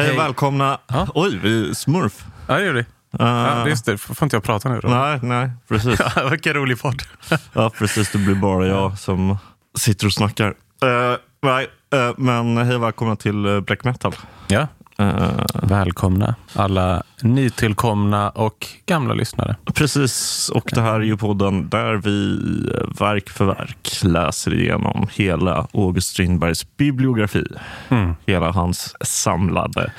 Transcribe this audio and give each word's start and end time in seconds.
Hej, 0.00 0.16
välkomna. 0.16 0.78
Ja. 0.86 1.06
Oj, 1.14 1.38
vi 1.42 1.74
smurf. 1.74 2.24
Ja, 2.46 2.54
det 2.54 2.64
gör 2.64 2.74
det. 2.74 2.84
Ja, 3.18 3.68
just 3.68 3.84
det. 3.84 3.98
Får 3.98 4.22
inte 4.22 4.36
jag 4.36 4.42
prata 4.42 4.68
nu 4.68 4.80
då? 4.80 4.88
Nej, 4.88 5.18
nej, 5.22 5.50
precis. 5.68 6.00
Vilken 6.30 6.54
rolig 6.54 6.80
podd. 6.80 7.02
Ja, 7.52 7.70
precis. 7.70 8.12
Det 8.12 8.18
blir 8.18 8.34
bara 8.34 8.66
jag 8.66 8.98
som 8.98 9.38
sitter 9.78 10.06
och 10.06 10.12
snackar. 10.12 10.48
Eh, 10.82 11.16
nej, 11.42 11.66
eh, 11.94 12.10
men 12.16 12.56
hej 12.56 12.78
välkomna 12.78 13.16
till 13.16 13.46
eh, 13.46 13.60
Black 13.60 13.84
Metal. 13.84 14.14
Ja. 14.48 14.66
Eh, 15.00 15.44
Välkomna 15.62 16.34
alla 16.54 17.02
nytillkomna 17.22 18.30
och 18.30 18.66
gamla 18.86 19.14
lyssnare. 19.14 19.56
precis, 19.74 20.48
och 20.54 20.70
det 20.74 20.80
här 20.80 20.94
är 20.94 21.00
ju 21.04 21.16
podden 21.16 21.68
där 21.68 21.94
vi 21.96 22.34
eh, 22.74 22.98
verk 23.06 23.30
för 23.30 23.44
verk 23.44 23.88
läser 24.02 24.54
igenom 24.54 25.06
hela 25.14 25.66
August 25.74 26.08
Strindbergs 26.10 26.76
bibliografi. 26.76 27.44
Mm. 27.88 28.14
Hela 28.26 28.50
hans 28.52 28.94
samlade 29.00 29.92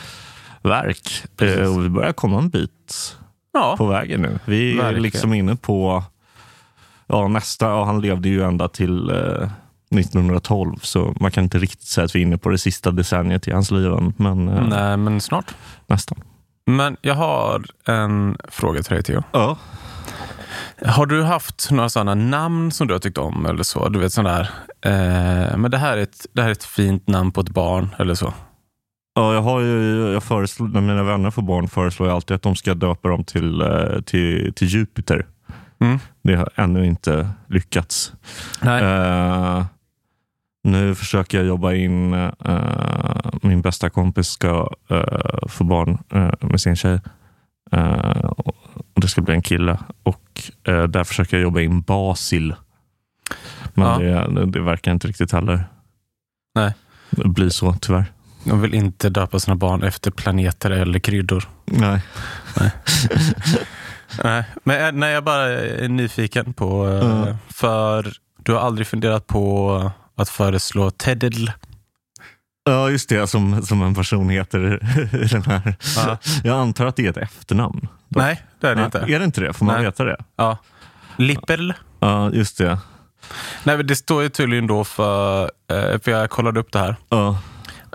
verk. 0.62 1.24
Precis. 1.38 1.60
Eh, 1.60 1.76
och 1.76 1.86
vi 1.86 1.90
börjar 1.90 2.14
komma 2.14 2.38
en 2.40 2.50
bit 2.50 3.18
Ja, 3.54 3.76
på 3.78 3.86
vägen 3.86 4.22
nu. 4.22 4.40
Vi 4.46 4.72
är 4.74 4.78
Verkligen. 4.78 5.04
liksom 5.04 5.34
inne 5.34 5.56
på 5.56 6.04
ja, 7.08 7.28
nästa, 7.28 7.66
ja, 7.66 7.86
han 7.86 8.02
levde 8.02 8.30
ju 8.30 8.44
ända 8.44 8.68
till 8.68 9.10
eh, 9.10 9.50
1912 10.00 10.76
så 10.82 11.14
man 11.20 11.32
kan 11.32 11.44
inte 11.44 11.58
riktigt 11.58 11.88
säga 11.88 12.06
att 12.06 12.16
vi 12.16 12.20
är 12.20 12.24
inne 12.24 12.38
på 12.38 12.50
det 12.50 12.58
sista 12.58 12.92
decenniet 12.92 13.48
i 13.48 13.52
hans 13.52 13.72
liv 13.72 13.94
än, 13.94 14.14
men 14.18 14.48
eh, 14.48 14.68
nej, 14.68 14.98
men 14.98 15.22
snart. 15.22 15.56
nästan. 15.88 16.22
Men 16.66 16.98
jag 17.02 17.16
har 17.16 17.66
en 17.86 18.38
fråga 18.50 18.84
till 18.84 18.94
dig 18.94 19.04
Theo. 19.04 19.24
Ja. 19.32 19.58
Har 20.86 21.06
du 21.06 21.24
haft 21.24 21.72
några 21.72 21.90
sådana 21.90 22.16
namn 22.16 22.72
som 22.72 22.88
du 22.88 22.94
har 22.94 23.00
tyckt 23.00 23.18
om 23.18 23.46
eller 23.46 23.64
så? 23.64 23.90
Du 23.90 24.00
vet 24.00 24.14
sådana 24.14 24.38
där, 24.38 24.50
eh, 24.86 25.58
men 25.58 25.72
det 25.72 25.78
här, 25.78 25.98
är 25.98 26.02
ett, 26.02 26.26
det 26.34 26.42
här 26.42 26.50
är 26.50 26.52
ett 26.52 26.64
fint 26.64 27.08
namn 27.08 27.32
på 27.32 27.42
ett 27.42 27.50
barn 27.50 27.96
eller 28.00 28.16
så. 28.16 28.34
Ja, 29.14 29.34
jag 29.34 29.42
har 29.42 29.60
ju, 29.60 30.12
jag 30.14 30.24
föreslår, 30.24 30.68
när 30.68 30.82
mina 30.82 31.04
vänner 31.04 31.32
får 31.32 31.42
barn 31.42 31.68
föreslår 31.68 32.10
jag 32.10 32.16
alltid 32.16 32.36
att 32.36 32.42
de 32.42 32.56
ska 32.56 32.74
döpa 32.74 33.10
dem 33.10 33.24
till, 33.24 33.62
eh, 33.62 34.02
till, 34.06 34.54
till 34.54 34.68
Jupiter. 34.68 35.26
Mm. 35.80 36.00
Det 36.24 36.36
har 36.36 36.50
ännu 36.56 36.86
inte 36.86 37.30
lyckats. 37.48 38.14
Nej. 38.62 38.84
Eh, 38.84 39.66
nu 40.64 40.96
försöker 40.96 41.38
jag 41.38 41.48
jobba 41.48 41.74
in, 41.74 42.14
eh, 42.14 42.30
min 43.42 43.62
bästa 43.62 43.90
kompis 43.90 44.28
ska 44.28 44.70
eh, 44.90 45.48
få 45.48 45.64
barn 45.64 45.98
eh, 46.14 46.32
med 46.48 46.62
sin 46.62 46.76
tjej. 46.76 47.00
Och 48.94 49.02
det 49.02 49.08
ska 49.08 49.22
bli 49.22 49.34
en 49.34 49.42
kille. 49.42 49.78
Och 50.04 50.42
där 50.64 51.04
försöker 51.04 51.38
jag 51.38 51.44
jobba 51.44 51.60
in 51.62 51.82
Basil. 51.82 52.56
Men 53.74 54.02
Ja. 54.02 54.28
det, 54.28 54.46
det 54.46 54.62
verkar 54.62 54.92
inte 54.92 55.08
riktigt 55.08 55.32
heller 55.32 55.64
Nej. 56.56 56.74
bli 57.10 57.52
så 57.52 57.74
tyvärr. 57.82 58.06
De 58.44 58.62
vill 58.62 58.74
inte 58.74 59.10
döpa 59.10 59.40
sina 59.40 59.56
barn 59.56 59.84
efter 59.84 60.12
planeter 60.12 60.72
eller 60.72 61.00
kryddor. 61.00 61.44
Nej. 61.66 62.02
Nej, 64.24 64.44
men 64.64 64.76
jag- 64.82 64.96
nej, 64.96 65.14
jag 65.14 65.24
bara 65.24 65.46
är 65.50 65.88
nyfiken 65.90 66.54
på... 66.54 66.88
Ja. 67.04 67.38
För 67.50 68.14
du 68.38 68.54
har 68.54 68.60
aldrig 68.60 68.88
funderat 68.88 69.28
på 69.28 69.92
att 70.16 70.30
föreslå 70.30 70.92
Teddl? 70.92 71.48
Ja, 72.64 72.90
just 72.90 73.10
det. 73.10 73.28
Som, 73.28 73.62
som 73.66 73.82
en 73.82 73.96
person 73.96 74.30
heter 74.30 74.60
den 75.32 75.44
här. 75.44 75.76
Ja. 75.96 76.18
Jag 76.44 76.58
antar 76.60 76.86
att 76.86 76.96
det 76.96 77.06
är 77.06 77.10
ett 77.10 77.18
efternamn. 77.18 77.88
Nej, 78.08 78.42
det 78.60 78.68
är 78.68 78.72
det 78.72 78.76
Nej, 78.76 78.86
inte. 78.86 79.00
Är 79.00 79.20
det 79.20 79.26
inte 79.26 79.42
det? 79.42 79.54
Får 79.54 79.66
man 79.66 79.76
Nej. 79.76 79.84
veta 79.86 80.04
det? 80.04 80.18
Ja. 80.36 80.58
Lipperl? 81.18 81.74
Ja, 82.00 82.32
just 82.32 82.58
det. 82.58 82.80
Nej, 83.64 83.84
det 83.84 83.96
står 83.96 84.24
ju 84.24 84.30
tydligen 84.30 84.68
då 84.68 84.84
för... 84.84 85.44
eh, 85.44 86.00
För 86.00 86.12
jag 86.12 86.30
kollade 86.30 86.60
upp 86.60 86.72
det 86.72 86.80
här. 86.80 86.96
Ja, 87.10 87.38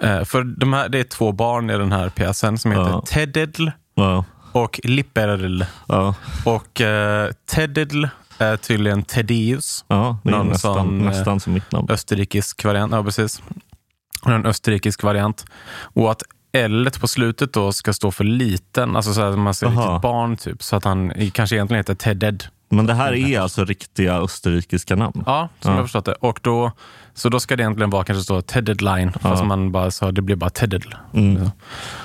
Eh, 0.02 0.24
För 0.24 0.44
de 0.44 0.72
här, 0.72 0.88
det 0.88 0.98
är 0.98 1.04
två 1.04 1.32
barn 1.32 1.70
i 1.70 1.78
den 1.78 1.92
här 1.92 2.08
pjäsen 2.08 2.58
som 2.58 2.70
heter 2.70 2.84
Ja. 2.90 3.02
Teddl 3.06 3.68
ja, 3.94 4.24
och 4.52 4.80
Lipperl. 4.84 5.64
ja. 5.88 6.14
Och 6.44 6.80
eh, 6.80 7.30
Teddl 7.50 8.04
är 8.38 8.56
tydligen 8.56 9.02
Teddeus. 9.02 9.84
ja 9.88 10.18
det 10.22 10.30
är 10.30 10.32
Någon 10.36 10.48
nästan, 10.48 10.74
sån, 10.74 11.00
eh, 11.00 11.06
nästan 11.06 11.40
som 11.40 11.52
mitt 11.52 11.72
namn. 11.72 11.90
österrikisk 11.90 12.64
variant. 12.64 12.92
Ja, 12.92 13.04
precis. 13.04 13.42
En 14.26 14.46
österrikisk 14.46 15.02
variant. 15.02 15.44
Och 15.94 16.10
att 16.10 16.22
L 16.52 16.90
på 17.00 17.08
slutet 17.08 17.52
då 17.52 17.72
ska 17.72 17.92
stå 17.92 18.10
för 18.10 18.24
liten, 18.24 18.96
alltså 18.96 19.14
så 19.14 19.20
att 19.20 19.38
man 19.38 19.54
ser 19.54 19.66
riktigt 19.66 20.02
barn 20.02 20.36
typ. 20.36 20.62
Så 20.62 20.76
att 20.76 20.84
han 20.84 21.12
kanske 21.32 21.56
egentligen 21.56 21.78
heter 21.78 21.94
Tedded. 21.94 22.44
Men 22.68 22.86
det 22.86 22.94
här 22.94 23.12
är 23.14 23.40
alltså 23.40 23.64
riktiga 23.64 24.14
österrikiska 24.14 24.96
namn? 24.96 25.22
Ja, 25.26 25.48
som 25.60 25.70
Ja. 25.70 25.70
jag 25.70 25.76
har 25.76 25.84
förstått 25.84 26.04
det. 26.04 26.12
Och 26.12 26.40
då, 26.42 26.72
så 27.14 27.28
då 27.28 27.40
ska 27.40 27.56
det 27.56 27.62
egentligen 27.62 27.90
vara 27.90 28.04
kanske 28.04 28.22
stå 28.24 28.42
Tedded 28.42 28.82
line, 28.82 29.12
fast 29.12 29.44
man 29.44 29.72
bara 29.72 29.90
sa 29.90 30.12
det 30.12 30.22
blir 30.22 30.36
bara 30.36 30.50
Tedded. 30.50 30.84
Mm. 31.14 31.50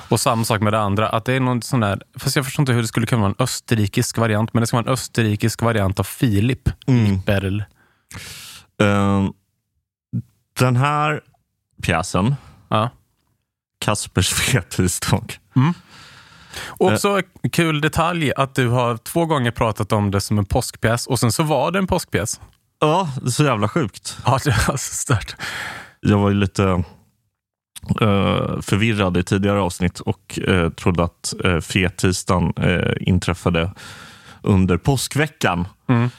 Och 0.10 0.20
samma 0.20 0.44
sak 0.44 0.62
med 0.62 0.74
det 0.74 0.80
andra, 0.80 1.10
att 1.10 1.26
det 1.26 1.34
är 1.34 1.40
någon 1.40 1.62
sån 1.62 1.80
där, 1.80 2.02
fast 2.20 2.36
jag 2.36 2.46
förstår 2.46 2.64
inte 2.64 2.74
hur 2.74 2.82
det 2.82 2.88
skulle 2.88 3.06
kunna 3.06 3.22
vara 3.22 3.30
en 3.30 3.44
österrikisk 3.44 4.18
variant, 4.18 4.54
men 4.54 4.62
det 4.62 4.68
ska 4.68 4.78
vara 4.78 4.88
en 4.88 4.94
österrikisk 4.94 5.62
variant 5.62 6.00
av 6.00 6.04
Filip 6.04 6.70
Mm. 6.88 7.20
Berl. 7.26 7.64
Ehm, 8.82 9.34
den 10.60 10.76
här 10.76 11.22
pjäsen, 11.82 12.36
Ja. 12.70 12.90
Kaspers 13.80 14.30
fettisdag. 14.34 15.34
Också 16.68 17.22
kul 17.52 17.82
detalj 17.82 18.32
att 18.36 18.56
du 18.56 18.68
har 18.68 18.98
två 18.98 19.26
gånger 19.26 19.52
pratat 19.52 19.92
om 19.92 20.12
det 20.12 20.22
som 20.22 20.38
en 20.38 20.46
påskpjäs 20.46 21.08
och 21.08 21.20
sen 21.20 21.32
så 21.32 21.44
var 21.44 21.72
det 21.72 21.80
en 21.80 21.88
påskpjäs. 21.88 22.40
Ja, 22.80 23.10
det 23.22 23.28
är 23.28 23.32
så 23.32 23.44
jävla 23.44 23.68
sjukt. 23.68 24.18
Ja, 24.26 24.40
det 24.44 24.50
är 24.50 24.72
alltså 24.72 24.96
stört. 24.96 25.36
Jag 26.00 26.18
var 26.18 26.30
ju 26.30 26.36
lite 26.36 26.64
eh, 28.02 28.62
förvirrad 28.62 29.18
i 29.18 29.24
tidigare 29.24 29.60
avsnitt 29.62 30.00
och 30.00 30.40
uh, 30.48 30.70
trodde 30.70 31.04
att 31.04 31.34
uh, 31.46 31.60
fettisdagen 31.60 32.54
uh, 32.66 32.94
inträffade 33.00 33.72
under 34.42 34.78
påskveckan. 34.78 35.68
Mm. 35.90 36.10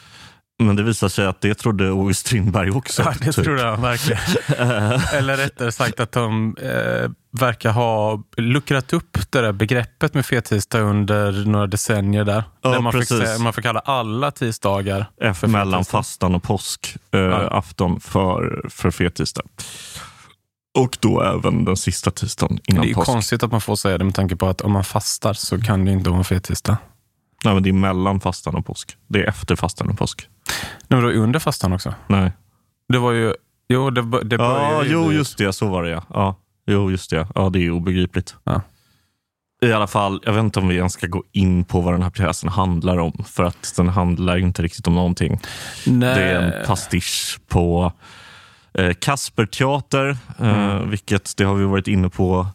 Men 0.59 0.77
det 0.77 0.83
visade 0.83 1.11
sig 1.11 1.27
att 1.27 1.41
det 1.41 1.55
trodde 1.55 1.89
August 1.89 2.21
Strindberg 2.21 2.71
också. 2.71 3.03
Ja, 3.03 3.15
det 3.21 3.33
typ. 3.33 3.45
tror 3.45 3.59
jag 3.59 3.77
verkligen. 3.77 4.21
Eller 5.19 5.37
rättare 5.37 5.73
sagt 5.73 6.01
att 6.01 6.13
de 6.13 6.57
eh, 6.63 7.11
verkar 7.41 7.71
ha 7.73 8.23
luckrat 8.37 8.93
upp 8.93 9.19
det 9.31 9.41
där 9.41 9.53
begreppet 9.53 10.15
med 10.15 10.27
fettisdag 10.27 10.81
under 10.81 11.33
några 11.47 11.67
decennier 11.67 12.25
där. 12.25 12.45
Ja, 12.63 12.71
där 12.71 12.81
man, 12.81 12.93
fick 12.93 13.01
precis. 13.01 13.19
säga, 13.19 13.39
man 13.39 13.53
får 13.53 13.63
kalla 13.63 13.81
alla 13.81 14.31
tisdagar 14.31 15.07
Efter 15.21 15.49
mellan 15.49 15.85
fastan 15.85 16.35
och 16.35 16.43
påsk, 16.43 16.97
eh, 17.15 17.21
Ja. 17.21 17.63
för, 18.01 18.67
för 18.71 18.91
fettisdag. 18.91 19.45
Och 20.79 20.99
då 21.01 21.21
även 21.23 21.65
den 21.65 21.77
sista 21.77 22.11
tisdagen 22.11 22.57
Det 22.57 22.73
innan 22.73 22.85
är 22.85 22.89
ju 22.89 22.95
påsk. 22.95 23.07
konstigt 23.07 23.43
att 23.43 23.53
man 23.53 23.61
får 23.61 23.77
säga 23.77 23.99
det 23.99 24.05
med 24.05 24.15
tanke 24.15 24.37
på 24.37 24.47
att 24.47 24.61
om 24.61 24.73
man 24.73 24.85
fastar 24.85 25.33
så 25.33 25.61
kan 25.61 25.85
det 25.85 25.93
inte 25.93 26.11
vara 26.11 26.25
fettisdag. 26.25 26.77
Nej, 27.45 27.55
men 27.55 27.63
det 27.63 27.69
är 27.69 27.73
mellan 27.73 28.21
fastan 28.21 28.55
och 28.55 28.67
påsk. 28.67 28.97
Det 29.07 29.23
är 29.23 29.29
efter 29.29 29.57
fastan 29.57 29.89
och 29.91 29.99
påsk. 29.99 30.29
Nej, 30.89 31.01
men 31.01 31.03
då 31.03 31.09
under 31.23 31.39
fastan 31.39 31.73
också. 31.73 31.95
Nej. 32.07 32.33
Det 32.89 32.99
var 32.99 33.13
ju... 33.13 33.35
Jo, 33.69 33.91
det, 33.91 34.23
det 34.25 34.37
Ja, 34.37 34.85
ju 34.85 34.91
jo, 34.93 35.13
just 35.13 35.39
det. 35.39 35.53
Så 35.53 35.69
var 35.69 35.83
det 35.83 35.91
ja. 35.91 36.03
ja. 36.15 36.35
Jo, 36.67 36.91
just 36.91 37.11
det. 37.11 37.27
Ja, 37.35 37.51
det 37.51 37.59
är 37.67 37.71
obegripligt. 37.71 38.35
Ja. 38.45 38.61
I 39.63 39.73
alla 39.73 39.87
fall, 39.87 40.21
jag 40.25 40.33
vet 40.33 40.41
inte 40.41 40.59
om 40.61 40.69
vi 40.69 40.77
ens 40.77 40.93
ska 40.93 41.07
gå 41.07 41.25
in 41.33 41.65
på 41.65 41.81
vad 41.81 41.95
den 41.95 42.03
här 42.03 42.11
pjäsen 42.11 42.49
handlar 42.49 42.99
om. 42.99 43.25
För 43.27 43.43
att 43.45 43.73
den 43.77 43.89
handlar 43.89 44.37
inte 44.39 44.63
riktigt 44.63 44.87
om 44.87 44.95
någonting. 44.95 45.41
Nej. 45.87 46.15
Det 46.15 46.23
är 46.23 46.41
en 46.41 46.67
pastisch 46.67 47.41
på 47.49 47.93
eh, 48.75 48.93
Kasperteater, 49.01 50.17
eh, 50.39 50.71
Mm. 50.71 50.91
vilket 50.91 51.37
det 51.37 51.45
har 51.45 51.55
vi 51.55 51.65
varit 51.65 51.89
inne 51.89 52.09
på 52.09 52.47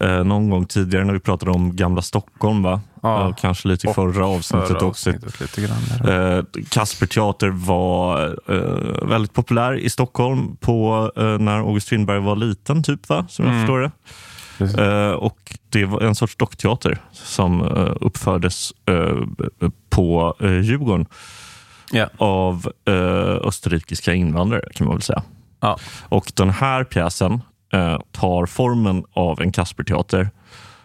eh, 0.00 0.24
någon 0.24 0.50
gång 0.50 0.66
tidigare 0.66 1.04
när 1.04 1.12
vi 1.12 1.20
pratade 1.20 1.50
om 1.52 1.76
gamla 1.76 2.02
Stockholm. 2.02 2.62
Va? 2.62 2.80
Ja. 3.02 3.28
Eh, 3.28 3.34
kanske 3.34 3.68
lite 3.68 3.90
i 3.90 3.92
förra 3.92 4.26
avsnittet 4.26 4.68
Förra 4.68 4.86
också. 4.86 5.10
avsnittet 5.10 5.40
lite 5.40 5.60
grann. 5.62 6.10
Eh, 6.38 6.44
Kasperteater 6.70 7.48
var 7.48 8.26
eh, 8.48 9.08
väldigt 9.08 9.32
populär 9.32 9.74
i 9.78 9.90
Stockholm 9.90 10.56
på, 10.56 11.12
eh, 11.16 11.38
när 11.38 11.58
August 11.58 11.86
Strindberg 11.86 12.20
var 12.20 12.36
liten, 12.36 12.82
typ, 12.82 13.08
va? 13.08 13.26
som 13.28 13.44
jag 13.44 13.54
Mm. 13.54 13.66
förstår 13.66 13.80
det. 13.80 13.90
Eh, 14.84 15.10
och 15.12 15.38
det 15.68 15.84
var 15.84 16.00
en 16.00 16.14
sorts 16.14 16.36
dockteater 16.36 16.98
som 17.12 17.60
eh, 17.62 17.92
uppfördes 18.00 18.72
på 19.90 20.36
eh, 20.40 20.60
Djurgården 20.60 21.06
Ja. 21.92 22.08
av 22.16 22.72
österrikiska 23.44 24.14
invandrare 24.14 24.62
kan 24.74 24.86
man 24.86 24.96
väl 24.96 25.02
säga. 25.02 25.22
Ja. 25.60 25.78
Och 26.08 26.32
den 26.36 26.50
här 26.50 26.84
pjäsen 26.84 27.40
eh, 27.72 27.98
tar 28.10 28.46
formen 28.46 29.04
av 29.12 29.40
en 29.40 29.52
Kasperteater 29.52 30.30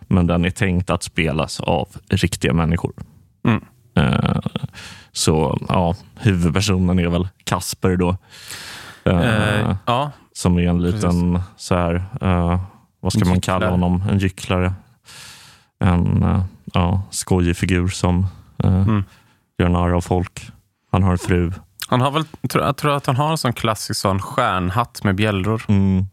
men 0.09 0.27
den 0.27 0.45
är 0.45 0.49
tänkt 0.49 0.89
att 0.89 1.03
spelas 1.03 1.59
av 1.59 1.87
riktiga 2.09 2.53
människor. 2.53 2.93
Mm. 3.47 3.63
Eh, 3.95 4.39
så 5.11 5.59
ja, 5.69 5.95
huvudpersonen 6.15 6.99
är 6.99 7.07
väl 7.07 7.27
Kasper 7.43 7.95
då. 7.95 8.09
Eh, 9.03 9.17
Eh, 9.19 9.75
ja, 9.85 10.11
som 10.33 10.57
är 10.57 10.63
en 10.69 10.81
liten, 10.83 11.39
så 11.57 11.75
här, 11.75 11.95
eh, 12.21 12.59
vad 12.99 13.13
ska 13.13 13.25
man 13.25 13.41
kalla 13.41 13.57
gycklare. 13.65 13.71
honom? 13.71 14.03
En 14.09 14.17
gycklare. 14.19 14.73
En 15.79 16.25
ja, 16.73 17.01
skojig 17.11 17.57
figur 17.57 17.87
som 17.87 18.27
Mm. 18.63 19.03
gör 19.59 19.69
narr 19.69 19.91
av 19.95 20.01
folk. 20.01 20.49
Han 20.91 21.03
har 21.03 21.11
en 21.11 21.17
fru. 21.17 21.51
han 21.89 22.01
har 22.01 22.11
väl, 22.11 22.23
jag 22.53 22.77
tror 22.77 22.91
att 22.95 23.05
han 23.05 23.15
har 23.15 23.31
en 23.31 23.37
sån 23.37 23.53
klassisk 23.53 23.99
sån 24.01 24.19
stjärnhatt 24.21 25.03
med 25.03 25.15
bjällror. 25.15 25.61
Mm. 25.67 26.05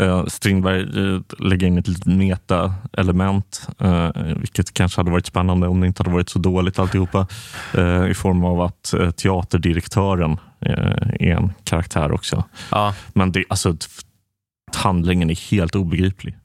Uh, 0.00 0.26
Strindberg 0.26 0.98
uh, 0.98 1.20
lägger 1.38 1.66
in 1.66 1.78
ett 1.78 1.88
litet 1.88 2.06
meta-element, 2.06 3.68
uh, 3.82 4.10
vilket 4.36 4.74
kanske 4.74 5.00
hade 5.00 5.10
varit 5.10 5.26
spännande 5.26 5.68
om 5.68 5.80
det 5.80 5.86
inte 5.86 6.02
hade 6.02 6.14
varit 6.14 6.28
så 6.28 6.38
dåligt 6.38 6.78
alltihopa, 6.78 7.26
i 8.10 8.14
form 8.14 8.44
av 8.44 8.60
att 8.60 8.94
teaterdirektören 9.16 10.36
är 10.60 11.30
en 11.30 11.52
karaktär 11.64 12.12
också. 12.12 12.44
Ja. 12.70 12.94
Men 13.12 13.32
det, 13.32 13.44
alltså, 13.48 13.76
handlingen 14.76 15.30
är 15.30 15.50
helt 15.50 15.74
obegriplig. 15.74 16.36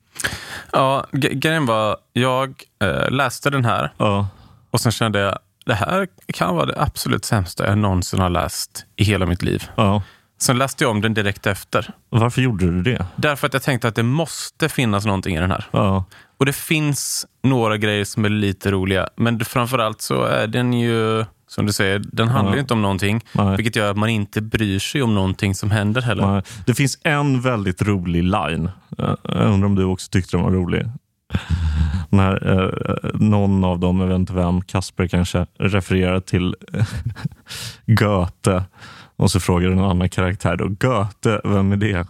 Ja, 0.72 1.06
grejen 1.12 1.66
var, 1.66 1.98
jag 2.14 2.64
läste 3.10 3.50
den 3.50 3.66
här 3.66 3.92
Ja. 3.98 4.28
och 4.72 4.82
sen 4.82 4.92
kände 4.92 5.20
jag, 5.20 5.40
det 5.66 5.74
här 5.74 6.08
kan 6.34 6.56
vara 6.56 6.66
det 6.66 6.82
absolut 6.82 7.26
sämsta 7.26 7.68
jag 7.68 7.78
någonsin 7.78 8.20
har 8.20 8.30
läst 8.30 8.86
i 8.96 9.04
hela 9.04 9.26
mitt 9.26 9.44
liv. 9.44 9.64
Ja. 9.76 10.02
Sen 10.46 10.58
läste 10.58 10.84
jag 10.84 10.92
om 10.92 11.02
den 11.02 11.14
direkt 11.14 11.48
efter. 11.48 11.90
Varför 12.10 12.42
gjorde 12.42 12.66
du 12.66 12.82
det? 12.82 13.06
Därför 13.16 13.48
att 13.48 13.54
jag 13.54 13.64
tänkte 13.64 13.88
att 13.88 13.96
det 13.96 14.04
måste 14.04 14.70
finnas 14.70 15.06
någonting 15.06 15.36
i 15.36 15.40
den 15.40 15.52
här. 15.52 15.66
Ja. 15.72 16.06
Och 16.38 16.46
det 16.46 16.54
finns 16.56 17.26
några 17.44 17.78
grejer 17.78 18.06
som 18.06 18.26
är 18.26 18.30
lite 18.30 18.72
roliga, 18.72 19.08
men 19.16 19.40
framförallt 19.46 20.02
så 20.02 20.24
är 20.24 20.48
den 20.48 20.74
ju, 20.74 21.26
som 21.48 21.66
du 21.66 21.74
säger, 21.74 22.00
den 22.12 22.28
handlar 22.28 22.54
ju 22.54 22.58
Ja. 22.58 22.62
inte 22.62 22.74
om 22.74 22.82
någonting. 22.82 23.22
Nej. 23.34 23.56
Vilket 23.56 23.76
gör 23.76 23.92
att 23.92 23.98
man 23.98 24.10
inte 24.10 24.42
bryr 24.42 24.80
sig 24.80 25.02
om 25.02 25.16
någonting 25.16 25.56
som 25.56 25.72
händer 25.72 26.02
heller. 26.02 26.28
Nej. 26.28 26.42
Det 26.66 26.74
finns 26.74 27.00
en 27.04 27.42
väldigt 27.42 27.82
rolig 27.82 28.24
line. 28.24 28.70
Eh, 28.98 29.14
Jag 29.24 29.54
undrar 29.54 29.66
om 29.66 29.76
du 29.76 29.84
också 29.84 30.10
tyckte 30.12 30.38
den 30.38 30.44
var 30.44 30.52
rolig. 30.52 30.86
När 32.10 32.60
eh, 32.60 33.10
någon 33.14 33.64
av 33.64 33.80
dem, 33.80 34.00
jag 34.00 34.08
vet 34.08 34.16
inte 34.16 34.34
vem, 34.34 34.62
Kasper 34.62 35.08
kanske, 35.08 35.46
refererar 35.60 36.20
till 36.20 36.56
eh, 36.74 36.86
Goethe. 37.86 38.64
Och 39.18 39.32
så 39.32 39.40
frågar 39.40 39.70
en 39.70 39.80
annan 39.80 40.10
karaktär 40.10 40.56
då, 40.56 40.68
Goethe, 40.68 41.42
vem 41.44 41.72
är 41.72 41.76
det? 41.78 42.08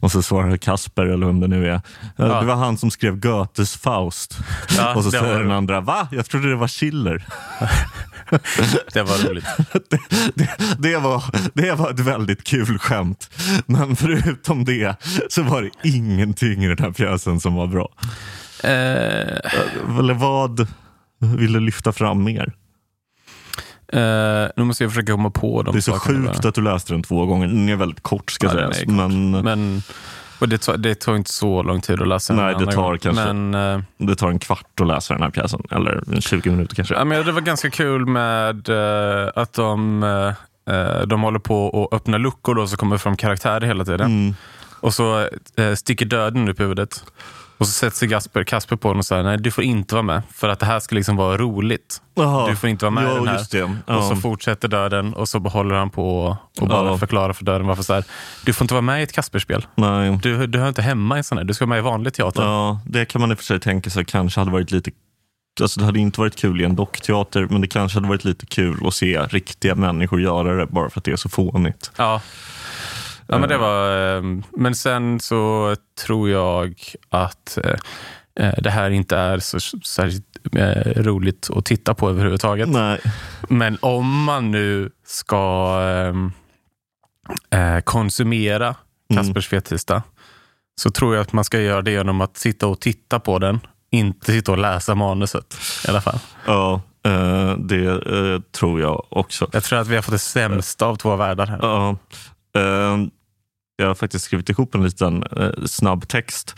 Och 0.00 0.12
så 0.12 0.22
svarar 0.22 0.56
Kasper, 0.56 1.06
eller 1.06 1.26
vem 1.26 1.40
det 1.40 1.48
nu 1.48 1.66
är. 1.68 1.74
"Eh, 1.74 1.80
Ja. 2.16 2.40
Det 2.40 2.46
var 2.46 2.54
han 2.54 2.78
som 2.78 2.90
skrev 2.90 3.20
Goethes 3.20 3.76
Faust. 3.76 4.38
Ja, 4.76 4.94
och 4.94 5.04
så 5.04 5.10
säger 5.10 5.38
den 5.38 5.50
andra, 5.52 5.80
va? 5.80 6.08
Jag 6.10 6.26
trodde 6.26 6.48
det 6.48 6.56
var 6.56 6.68
Schiller. 6.68 7.24
Det 8.92 9.02
var 9.02 9.28
roligt. 9.28 9.44
det, 9.90 10.00
det, 10.34 10.48
det, 10.78 10.96
var, 10.98 11.24
det 11.54 11.72
var 11.74 11.90
ett 11.90 12.00
väldigt 12.00 12.44
kul 12.44 12.78
skämt. 12.78 13.30
Men 13.66 13.96
förutom 13.96 14.64
det 14.64 14.96
så 15.28 15.42
var 15.42 15.62
det 15.62 15.70
ingenting 15.88 16.64
i 16.64 16.68
den 16.68 16.78
här 16.78 16.90
pjäsen 16.90 17.40
som 17.40 17.54
var 17.54 17.66
bra. 17.66 17.88
Eh, 18.62 19.98
Eller 19.98 20.14
vad 20.14 20.66
vill 21.18 21.52
du 21.52 21.60
lyfta 21.60 21.92
fram 21.92 22.24
mer? 22.24 22.52
Eh, 23.92 24.48
nu 24.56 24.64
måste 24.64 24.84
jag 24.84 24.90
försöka 24.92 25.12
komma 25.12 25.30
på 25.30 25.62
de 25.62 25.72
Det 25.72 25.78
är 25.78 25.80
så 25.80 25.92
sjukt 25.92 26.44
att 26.44 26.54
du 26.54 26.60
läste 26.62 26.92
den 26.92 27.02
två 27.02 27.26
gånger. 27.26 27.46
Den 27.46 27.68
är 27.68 27.76
väldigt 27.76 28.02
kort 28.02 28.30
ska 28.30 28.46
Ja, 28.46 28.52
sägas. 28.52 28.84
Men 28.86 29.30
Men, 29.30 29.82
och 30.40 30.48
det, 30.48 30.58
tar, 30.58 30.76
det 30.76 30.94
tar 30.94 31.16
inte 31.16 31.32
så 31.32 31.62
lång 31.62 31.80
tid 31.80 32.02
att 32.02 32.08
läsa 32.08 32.34
den 32.34 32.44
Nej, 32.44 32.54
det 32.66 32.72
tar 32.72 32.82
gången. 32.82 32.98
kanske- 32.98 33.32
Men, 33.32 33.74
eh, 33.74 33.82
det 33.98 34.16
tar 34.16 34.28
en 34.28 34.38
kvart 34.38 34.80
att 34.80 34.86
läsa 34.86 35.14
den 35.14 35.22
här 35.22 35.30
pjäsen. 35.30 35.62
Eller 35.70 36.20
20 36.20 36.50
minuter 36.50 36.76
kanske. 36.76 36.94
Ja, 36.94 37.04
men 37.04 37.26
det 37.26 37.32
var 37.32 37.40
ganska 37.40 37.70
kul 37.70 38.06
med 38.06 38.68
eh, 38.68 39.28
att 39.34 39.52
de, 39.52 40.00
de 41.06 41.22
håller 41.22 41.38
på 41.38 41.66
och 41.66 41.92
öppnar 41.96 42.18
luckor 42.18 42.54
då, 42.54 42.66
så 42.66 42.76
kommer 42.76 42.96
fram 42.98 43.16
karaktärer 43.16 43.60
hela 43.66 43.84
tiden. 43.84 44.06
Mm. 44.06 44.34
Och 44.80 44.94
så 44.94 45.28
sticker 45.76 46.06
döden 46.06 46.48
upp 46.48 46.60
i 46.60 46.62
huvudet. 46.62 47.04
Och 47.58 47.66
så 47.66 47.72
sätter 47.72 47.96
sig 47.96 48.08
Gasper, 48.08 48.44
Kasper 48.44 48.76
på 48.76 48.88
den 48.88 48.98
och 48.98 49.04
säger 49.04 49.22
nej 49.22 49.38
du 49.38 49.50
får 49.50 49.64
inte 49.64 49.94
vara 49.94 50.02
med. 50.02 50.22
För 50.34 50.48
att 50.48 50.58
det 50.58 50.66
här 50.66 50.80
ska 50.80 50.94
liksom 50.94 51.16
vara 51.16 51.36
roligt. 51.36 52.02
Jaha. 52.14 52.50
Du 52.50 52.56
får 52.56 52.68
inte 52.68 52.84
vara 52.84 52.90
med 52.90 53.04
i 53.04 53.06
ja, 53.06 53.14
den 53.14 53.28
här. 53.28 53.38
Just 53.38 53.50
det. 53.52 53.62
Och 53.62 53.70
Ja. 53.86 54.08
så 54.08 54.16
fortsätter 54.16 54.68
döden 54.68 55.14
och 55.14 55.28
så 55.28 55.38
håller 55.38 55.74
han 55.74 55.90
på 55.90 56.36
och 56.60 56.68
bara 56.68 56.88
Ja. 56.88 56.98
förklarar 56.98 57.32
för 57.32 57.44
döden 57.44 57.66
varför 57.66 57.82
så 57.82 57.94
här, 57.94 58.04
du 58.44 58.52
får 58.52 58.64
inte 58.64 58.74
vara 58.74 58.82
med 58.82 59.00
i 59.00 59.02
ett 59.02 59.12
Kasperspel. 59.12 59.66
Nej. 59.74 60.18
Du, 60.22 60.46
du 60.46 60.58
hör 60.58 60.68
inte 60.68 60.82
hemma 60.82 61.16
i 61.16 61.18
en 61.18 61.24
sån 61.24 61.38
här, 61.38 61.44
du 61.44 61.54
ska 61.54 61.64
vara 61.66 61.68
med 61.74 61.78
i 61.78 61.82
vanlig 61.82 62.14
teater. 62.14 62.42
Ja, 62.42 62.80
det 62.86 63.04
kan 63.04 63.20
man 63.20 63.30
i 63.30 63.34
och 63.34 63.38
för 63.38 63.44
sig 63.44 63.60
tänka 63.60 63.90
sig 63.90 64.04
kanske 64.04 64.40
hade 64.40 64.50
varit 64.50 64.70
lite 64.70 64.90
Alltså 65.60 65.80
det 65.80 65.86
hade 65.86 65.98
inte 65.98 66.20
varit 66.20 66.36
kul 66.36 66.60
i 66.60 66.64
en 66.64 66.76
dockteater, 66.76 67.46
men 67.50 67.60
det 67.60 67.66
kanske 67.66 67.96
hade 67.96 68.08
varit 68.08 68.24
lite 68.24 68.46
kul 68.46 68.86
att 68.86 68.94
se 68.94 69.18
riktiga 69.18 69.74
människor 69.74 70.20
göra 70.20 70.56
det 70.56 70.66
bara 70.66 70.90
för 70.90 71.00
att 71.00 71.04
det 71.04 71.12
är 71.12 71.16
så 71.16 71.28
fånigt. 71.28 71.90
Ja. 71.96 72.20
Ja, 73.28 73.38
men 73.38 73.48
det 73.48 73.58
var... 73.58 74.16
eh, 74.16 74.22
Men 74.50 74.74
sen 74.74 75.20
så 75.20 75.76
tror 76.06 76.30
jag 76.30 76.82
att 77.08 77.58
eh, 77.64 77.74
eh, 78.46 78.54
det 78.62 78.70
här 78.70 78.90
inte 78.90 79.16
är 79.16 79.38
så 79.38 79.60
särskilt 79.86 80.24
eh, 80.56 81.02
roligt 81.02 81.48
att 81.56 81.64
titta 81.64 81.94
på 81.94 82.08
överhuvudtaget. 82.10 82.68
Nej. 82.68 83.00
Men 83.48 83.78
om 83.80 84.24
man 84.24 84.50
nu 84.50 84.90
ska 85.06 85.80
eh, 87.50 87.80
konsumera 87.84 88.74
Mm. 89.10 89.24
Kaspers 89.24 89.48
fettisdag 89.48 90.02
så 90.80 90.90
tror 90.90 91.14
jag 91.14 91.22
att 91.22 91.32
man 91.32 91.44
ska 91.44 91.60
göra 91.60 91.82
det 91.82 91.90
genom 91.90 92.20
att 92.20 92.36
sitta 92.36 92.66
och 92.66 92.80
titta 92.80 93.20
på 93.20 93.38
den. 93.38 93.60
Inte 93.90 94.32
sitta 94.32 94.52
och 94.52 94.58
läsa 94.58 94.94
manuset 94.94 95.56
i 95.86 95.90
alla 95.90 96.00
fall. 96.00 96.18
Ja, 96.46 96.80
eh, 97.06 97.52
det 97.58 97.84
eh, 97.86 98.40
tror 98.58 98.80
jag 98.80 99.06
också. 99.08 99.48
Jag 99.52 99.64
tror 99.64 99.78
att 99.78 99.86
vi 99.88 99.94
har 99.94 100.02
fått 100.02 100.12
det 100.14 100.18
sämsta 100.18 100.86
av 100.86 100.96
två 100.96 101.16
världar 101.16 101.46
här. 101.46 101.58
Ja, 101.62 101.88
eh, 102.60 102.96
jag 103.78 103.86
har 103.86 103.94
faktiskt 103.94 104.24
skrivit 104.24 104.48
ihop 104.48 104.74
en 104.74 104.84
liten 104.84 105.22
eh, 105.22 105.50
snabb 105.66 106.08
text 106.08 106.54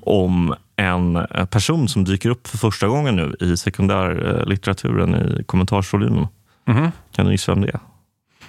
om 0.00 0.54
en 0.76 1.16
eh, 1.16 1.44
person 1.44 1.88
som 1.88 2.04
dyker 2.04 2.30
upp 2.30 2.46
för 2.46 2.58
första 2.58 2.88
gången 2.88 3.16
nu 3.16 3.36
i 3.40 3.56
sekundärlitteraturen 3.56 5.14
i 5.14 5.44
kommentarsvolymen. 5.44 6.26
Mhm. 6.64 6.90
Kan 7.12 7.26
du 7.26 7.32
gissa 7.32 7.54
vem 7.54 7.62
det 7.62 7.68
är? 7.68 7.80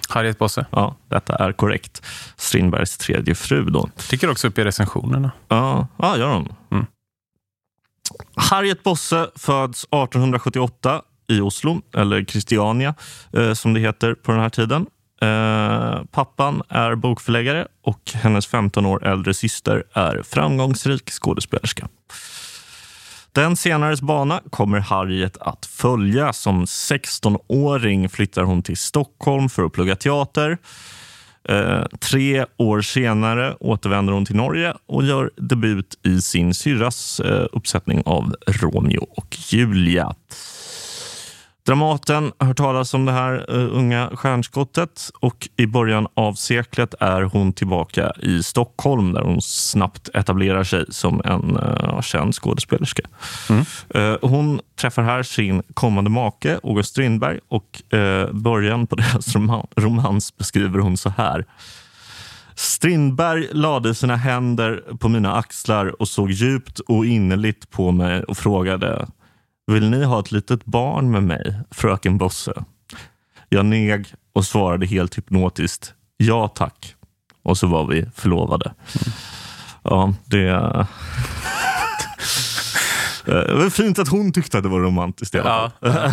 Harriet 0.08 0.38
Bosse. 0.38 0.66
Ja, 0.70 0.96
detta 1.08 1.36
är 1.36 1.52
korrekt. 1.52 2.02
Strindbergs 2.36 2.98
tredje 2.98 3.34
fru 3.34 3.64
då. 3.64 3.88
Dyker 4.10 4.30
också 4.30 4.48
upp 4.48 4.58
i 4.58 4.64
recensionerna. 4.64 5.30
Ja, 5.48 5.86
ja 5.96 6.16
gör 6.16 6.34
hon. 6.34 6.52
Mm. 6.70 6.86
Harriet 8.36 8.82
Bosse 8.82 9.30
föds 9.34 9.84
1878 9.84 11.02
i 11.28 11.40
Oslo, 11.40 11.80
eller 11.94 12.24
Christiania 12.24 12.94
eh, 13.32 13.52
som 13.52 13.74
det 13.74 13.80
heter 13.80 14.14
på 14.14 14.32
den 14.32 14.40
här 14.40 14.48
tiden. 14.48 14.86
Eh, 15.22 16.04
pappan 16.10 16.62
är 16.68 16.94
bokförläggare 16.94 17.66
och 17.82 18.10
hennes 18.14 18.46
15 18.46 18.86
år 18.86 19.06
äldre 19.06 19.34
syster 19.34 19.84
är 19.92 20.22
framgångsrik 20.22 21.10
skådespelerska. 21.10 21.88
Den 23.32 23.56
senares 23.56 24.02
bana 24.02 24.40
kommer 24.50 24.78
Harriet 24.78 25.36
att 25.36 25.66
följa. 25.66 26.32
Som 26.32 26.64
16-åring 26.64 28.08
flyttar 28.08 28.42
hon 28.42 28.62
till 28.62 28.76
Stockholm 28.76 29.48
för 29.48 29.64
att 29.64 29.72
plugga 29.72 29.96
teater. 29.96 30.58
Eh, 31.48 31.84
tre 32.00 32.46
år 32.56 32.80
senare 32.80 33.56
återvänder 33.60 34.12
hon 34.12 34.24
till 34.24 34.36
Norge 34.36 34.74
och 34.86 35.04
gör 35.04 35.30
debut 35.36 35.98
i 36.02 36.20
sin 36.20 36.54
syrras 36.54 37.20
eh, 37.20 37.46
uppsättning 37.52 38.02
av 38.06 38.34
Romeo 38.46 39.06
och 39.16 39.36
Julia. 39.48 40.14
Dramaten 41.66 42.32
hör 42.38 42.54
talas 42.54 42.94
om 42.94 43.04
det 43.04 43.12
här 43.12 43.46
eh, 43.48 43.76
unga 43.76 44.10
stjärnskottet 44.14 45.10
och 45.20 45.48
i 45.56 45.66
början 45.66 46.06
av 46.14 46.34
seklet 46.34 46.94
är 47.00 47.22
hon 47.22 47.52
tillbaka 47.52 48.12
i 48.22 48.42
Stockholm 48.42 49.12
där 49.12 49.20
hon 49.20 49.42
snabbt 49.42 50.08
etablerar 50.14 50.64
sig 50.64 50.84
som 50.88 51.22
en 51.24 51.56
uh, 51.56 52.00
känd 52.00 52.34
skådespelerska. 52.34 53.02
Eh, 53.94 54.16
hon 54.22 54.60
träffar 54.80 55.02
här 55.02 55.22
sin 55.22 55.62
kommande 55.74 56.10
make, 56.10 56.60
August 56.62 56.90
Strindberg 56.90 57.38
och 57.48 57.82
början 58.32 58.86
på 58.86 58.96
deras 58.96 59.34
roman, 59.34 59.66
romans 59.76 60.36
beskriver 60.36 60.78
hon 60.78 60.96
så 60.96 61.08
här. 61.08 61.44
Strindberg 62.54 63.48
lade 63.52 63.94
sina 63.94 64.16
händer 64.16 64.82
på 64.98 65.08
mina 65.08 65.34
axlar 65.34 66.00
och 66.02 66.08
såg 66.08 66.30
djupt 66.30 66.78
och 66.78 67.06
innerligt 67.06 67.70
på 67.70 67.92
mig 67.92 68.22
och 68.22 68.36
frågade 68.36 69.06
Vill 69.72 69.90
ni 69.90 70.04
ha 70.04 70.20
ett 70.20 70.32
litet 70.32 70.64
barn 70.64 71.10
med 71.10 71.22
mig, 71.22 71.60
fröken 71.70 72.18
Bosse? 72.18 72.64
Jag 73.48 73.66
neg 73.66 74.06
och 74.34 74.44
svarade 74.44 74.86
helt 74.86 75.18
hypnotiskt 75.18 75.94
Ja 76.16 76.48
tack. 76.48 76.94
Och 77.42 77.58
så 77.58 77.66
var 77.66 77.86
vi 77.86 78.06
förlovade. 78.14 78.74
Ja, 79.82 80.14
det... 80.24 80.48
Eh, 80.48 80.86
Det 83.34 83.54
var 83.54 83.70
fint 83.70 83.98
att 83.98 84.08
hon 84.08 84.32
tyckte 84.32 84.56
att 84.58 84.62
det 84.64 84.68
var 84.70 84.80
romantiskt 84.80 85.34
i 85.34 85.38
alla 85.38 85.70
fall. 85.80 85.92
Ja. 85.92 86.12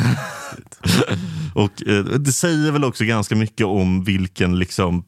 Och 1.64 1.88
eh, 1.88 2.04
Det 2.04 2.32
säger 2.32 2.72
väl 2.72 2.84
också 2.84 3.04
ganska 3.04 3.36
mycket 3.36 3.66
om 3.68 4.04
vilken 4.04 4.60
liksom, 4.60 5.04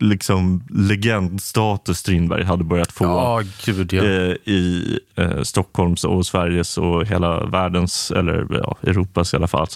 liksom 0.00 0.64
legendstatus 0.68 1.98
Strindberg 1.98 2.44
hade 2.44 2.64
börjat 2.64 2.92
få 2.92 3.04
Ja, 3.04 3.42
gud 3.64 3.92
ja. 3.92 4.04
eh, 4.04 4.34
i 4.44 4.98
eh, 5.14 5.42
Stockholms 5.42 6.04
och 6.04 6.26
Sveriges 6.26 6.78
och 6.78 7.06
hela 7.06 7.44
världens, 7.44 8.10
eller 8.10 8.46
ja, 8.50 8.76
Europas 8.82 9.32
i 9.32 9.36
alla 9.36 9.48
fall, 9.48 9.66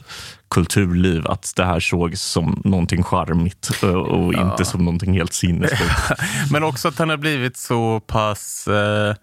kulturliv. 0.51 1.27
Att 1.27 1.53
det 1.57 1.65
här 1.65 1.81
sågs 1.81 2.23
som 2.23 2.63
någonting 2.65 3.03
charmigt 3.03 3.83
eh, 3.83 3.89
och 3.89 4.35
inte 4.35 4.65
som 4.65 4.85
någonting 4.85 5.13
helt 5.13 5.33
sinnessjukt. 5.33 6.21
Men 6.53 6.65
också 6.65 6.89
att 6.89 6.99
han 6.99 7.11
har 7.11 7.17
blivit 7.17 7.57
så 7.57 8.01
pass, 8.01 8.69
eh, 8.69 9.15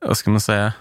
vad 0.00 0.16
ska 0.16 0.30
man 0.30 0.40
säga, 0.40 0.72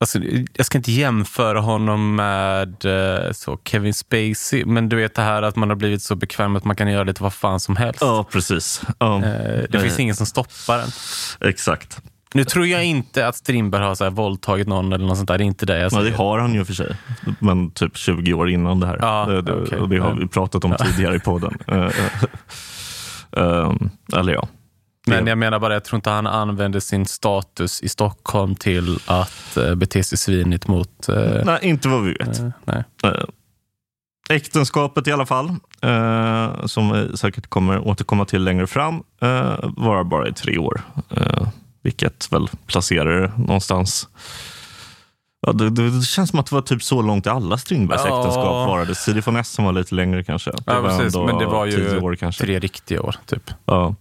Alltså, 0.00 0.18
jag 0.56 0.66
ska 0.66 0.78
inte 0.78 0.92
jämföra 0.92 1.60
honom 1.60 2.14
med 2.14 2.84
eh, 2.84 3.32
så 3.32 3.58
Kevin 3.64 3.94
Spacey, 3.94 4.64
men 4.64 4.88
du 4.88 4.96
vet 4.96 5.14
det 5.14 5.22
här 5.22 5.42
att 5.42 5.56
man 5.56 5.68
har 5.68 5.76
blivit 5.76 6.02
så 6.02 6.14
bekväm 6.16 6.56
att 6.56 6.64
man 6.64 6.76
kan 6.76 6.90
göra 6.92 7.04
lite 7.04 7.22
vad 7.22 7.32
fan 7.34 7.60
som 7.60 7.76
helst. 7.76 7.98
Ja, 8.00 8.26
precis. 8.32 8.82
Ja. 8.98 9.16
Eh, 9.24 9.64
det 9.70 9.80
finns 9.80 9.94
Eh, 9.98 10.00
ingen 10.02 10.16
som 10.16 10.26
stoppar 10.26 10.78
den. 10.78 10.88
Exakt. 11.50 12.00
Nu 12.34 12.44
tror 12.44 12.66
jag 12.66 12.84
inte 12.84 13.26
att 13.28 13.36
Strindberg 13.36 13.82
har 13.82 13.94
så 13.94 14.04
här 14.04 14.10
våldtagit 14.10 14.68
någon 14.68 14.92
eller 14.92 15.06
något 15.06 15.16
sånt 15.16 15.28
där. 15.28 15.38
Det 15.38 15.44
är 15.44 15.46
inte 15.46 15.66
det 15.66 15.76
jag 15.76 15.84
Ja, 15.84 15.90
säger. 15.90 16.10
det 16.10 16.16
har 16.16 16.38
han 16.38 16.54
ju 16.54 16.64
för 16.64 16.72
sig. 16.74 16.96
Men 17.38 17.70
typ 17.70 17.96
20 17.96 18.32
år 18.34 18.50
innan 18.50 18.80
det 18.80 18.86
här. 18.86 18.98
Ja, 19.00 19.26
det, 19.26 19.52
och 19.78 19.88
det 19.88 19.98
har 19.98 20.08
Ja. 20.08 20.14
vi 20.20 20.28
pratat 20.28 20.64
om 20.64 20.76
tidigare 20.86 21.16
i 21.16 21.20
podden. 21.20 21.58
Ehm, 23.36 23.90
eller 24.16 24.32
ja. 24.32 24.48
Men 25.06 25.26
jag 25.26 25.38
menar 25.38 25.58
bara, 25.58 25.72
jag 25.72 25.84
tror 25.84 25.96
inte 25.96 26.10
han 26.10 26.26
använde 26.26 26.80
sin 26.80 27.06
status 27.06 27.82
i 27.82 27.88
Stockholm 27.88 28.54
till 28.54 28.98
att 29.06 29.56
eh, 29.56 29.74
bete 29.74 30.04
sig 30.04 30.18
svinigt 30.18 30.68
mot... 30.68 31.08
Eh, 31.08 31.44
Nej, 31.44 31.58
inte 31.62 31.88
vad 31.88 32.02
vi 32.02 32.12
vet. 32.12 32.38
eh, 32.40 32.48
nej. 32.64 32.84
Eh, 33.04 33.24
äktenskapet 34.36 35.06
i 35.06 35.12
alla 35.12 35.26
fall, 35.26 35.48
eh, 35.82 36.66
som 36.66 36.92
vi 36.92 37.16
säkert 37.16 37.46
kommer 37.46 37.88
återkomma 37.88 38.24
till 38.24 38.44
längre 38.44 38.66
fram, 38.66 38.94
eh, 39.22 39.54
varar 39.76 40.04
bara 40.04 40.28
i 40.28 40.32
tre 40.32 40.58
år. 40.58 40.80
Vilket 41.82 42.32
väl 42.32 42.48
placerar 42.66 43.20
det 43.20 43.32
någonstans. 43.38 44.08
Ja, 45.46 45.52
det, 45.52 45.70
det, 45.70 46.02
känns 46.02 46.30
som 46.30 46.38
att 46.38 46.46
det 46.46 46.54
var 46.54 46.62
typ 46.62 46.82
så 46.82 47.02
långt 47.02 47.26
i 47.26 47.28
alla 47.28 47.58
Strindbergs 47.58 48.02
Ja. 48.04 48.20
äktenskap 48.20 48.68
varade. 48.68 48.94
Siri 48.94 49.20
von 49.20 49.36
Essen 49.36 49.64
var 49.64 49.72
lite 49.72 49.94
längre 49.94 50.24
kanske. 50.24 50.50
Det 50.50 50.62
Ja, 50.66 50.82
precis. 50.82 51.14
Men 51.16 51.38
det 51.38 51.46
var 51.46 51.66
ju 51.66 52.30
tre 52.32 52.58
riktiga 52.58 53.02
år, 53.02 53.16
typ. 53.26 53.50
Ja. 53.64 53.94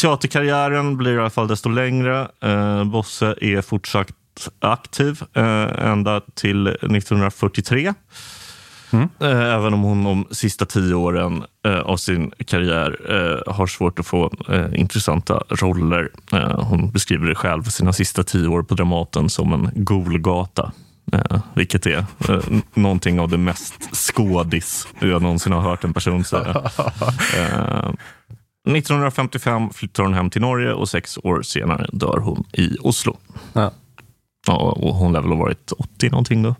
Teaterkarriären 0.00 0.96
blir 0.96 1.12
i 1.12 1.18
alla 1.18 1.30
fall 1.30 1.48
desto 1.48 1.68
längre. 1.68 2.28
Eh, 2.42 2.84
Bosse 2.84 3.34
är 3.40 3.62
fortsatt 3.62 4.08
aktiv 4.60 5.22
eh, 5.34 5.90
ända 5.90 6.20
till 6.34 6.66
1943. 6.66 7.94
Mm. 8.90 9.08
Eh, 9.20 9.54
även 9.54 9.74
om 9.74 9.82
hon 9.82 10.04
de 10.04 10.26
sista 10.30 10.64
tio 10.64 10.94
åren 10.94 11.44
eh, 11.66 11.80
av 11.80 11.96
sin 11.96 12.30
karriär 12.46 12.96
eh, 13.08 13.54
har 13.54 13.66
svårt 13.66 13.98
att 13.98 14.06
få 14.06 14.32
intressanta 14.74 15.42
roller. 15.48 16.10
Hon 16.56 16.90
beskriver 16.90 17.26
det 17.26 17.34
själv, 17.34 17.62
sina 17.62 17.92
sista 17.92 18.22
tio 18.22 18.48
år 18.48 18.62
på 18.62 18.74
Dramaten, 18.74 19.28
som 19.28 19.52
en 19.52 19.70
golgata. 19.74 20.72
Eh, 21.12 21.40
vilket 21.54 21.86
är 21.86 22.04
eh, 22.28 22.40
någonting 22.74 23.20
av 23.20 23.28
det 23.28 23.38
mest 23.38 23.96
skådis 23.96 24.88
jag 25.00 25.22
någonsin 25.22 25.52
har 25.52 25.60
hört 25.60 25.84
en 25.84 25.94
person 25.94 26.24
säga. 26.24 26.62
Eh, 27.36 27.90
1955 28.76 29.70
flyttar 29.70 30.02
hon 30.02 30.14
hem 30.14 30.30
till 30.30 30.40
Norge 30.40 30.72
och 30.72 30.88
sex 30.88 31.18
år 31.22 31.42
senare 31.42 31.86
dör 31.92 32.18
hon 32.18 32.44
i 32.52 32.76
Oslo. 32.80 33.16
Ja. 33.52 33.70
Ja, 34.46 34.56
och 34.56 34.94
hon 34.94 35.12
lär 35.12 35.20
väl 35.20 35.30
ha 35.30 35.36
varit 35.38 35.72
80 35.78 36.10
någonting 36.10 36.42
då. 36.42 36.54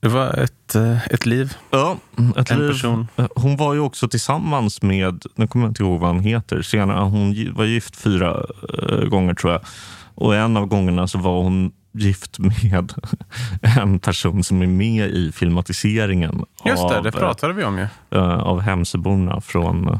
Det 0.00 0.08
var 0.08 0.28
ett, 0.38 0.74
eh, 0.74 1.06
ett 1.06 1.26
liv, 1.26 1.54
Ja, 1.70 1.96
ett 2.36 2.50
en 2.50 2.58
liv. 2.58 2.68
person. 2.72 3.06
Hon 3.36 3.56
var 3.56 3.74
ju 3.74 3.80
också 3.80 4.08
tillsammans 4.08 4.82
med, 4.82 5.22
nu 5.34 5.46
kommer 5.46 5.64
jag 5.66 5.70
inte 5.70 5.82
ihåg 5.82 6.00
vad 6.00 6.10
han 6.14 6.20
heter, 6.20 6.62
senare, 6.62 7.04
hon 7.04 7.52
var 7.54 7.64
gift 7.64 7.96
fyra 7.96 8.44
eh, 8.78 9.04
gånger 9.04 9.34
tror 9.34 9.52
jag. 9.52 9.60
Och 10.14 10.36
en 10.36 10.56
av 10.56 10.66
gångerna 10.66 11.06
så 11.08 11.18
var 11.18 11.42
hon 11.42 11.72
gift 11.92 12.38
med 12.38 12.92
en 13.80 13.98
person 13.98 14.44
som 14.44 14.62
är 14.62 14.66
med 14.66 15.10
i 15.10 15.32
filmatiseringen 15.32 16.44
Just 16.66 16.88
det, 16.88 16.96
av, 16.98 17.04
det 17.04 17.12
pratade 17.12 17.52
vi 17.52 17.64
om 17.64 17.78
ju. 17.78 17.86
eh, 18.10 18.38
av 18.38 18.60
Hemsöborna 18.60 19.40
från 19.40 19.88
eh, 19.88 19.98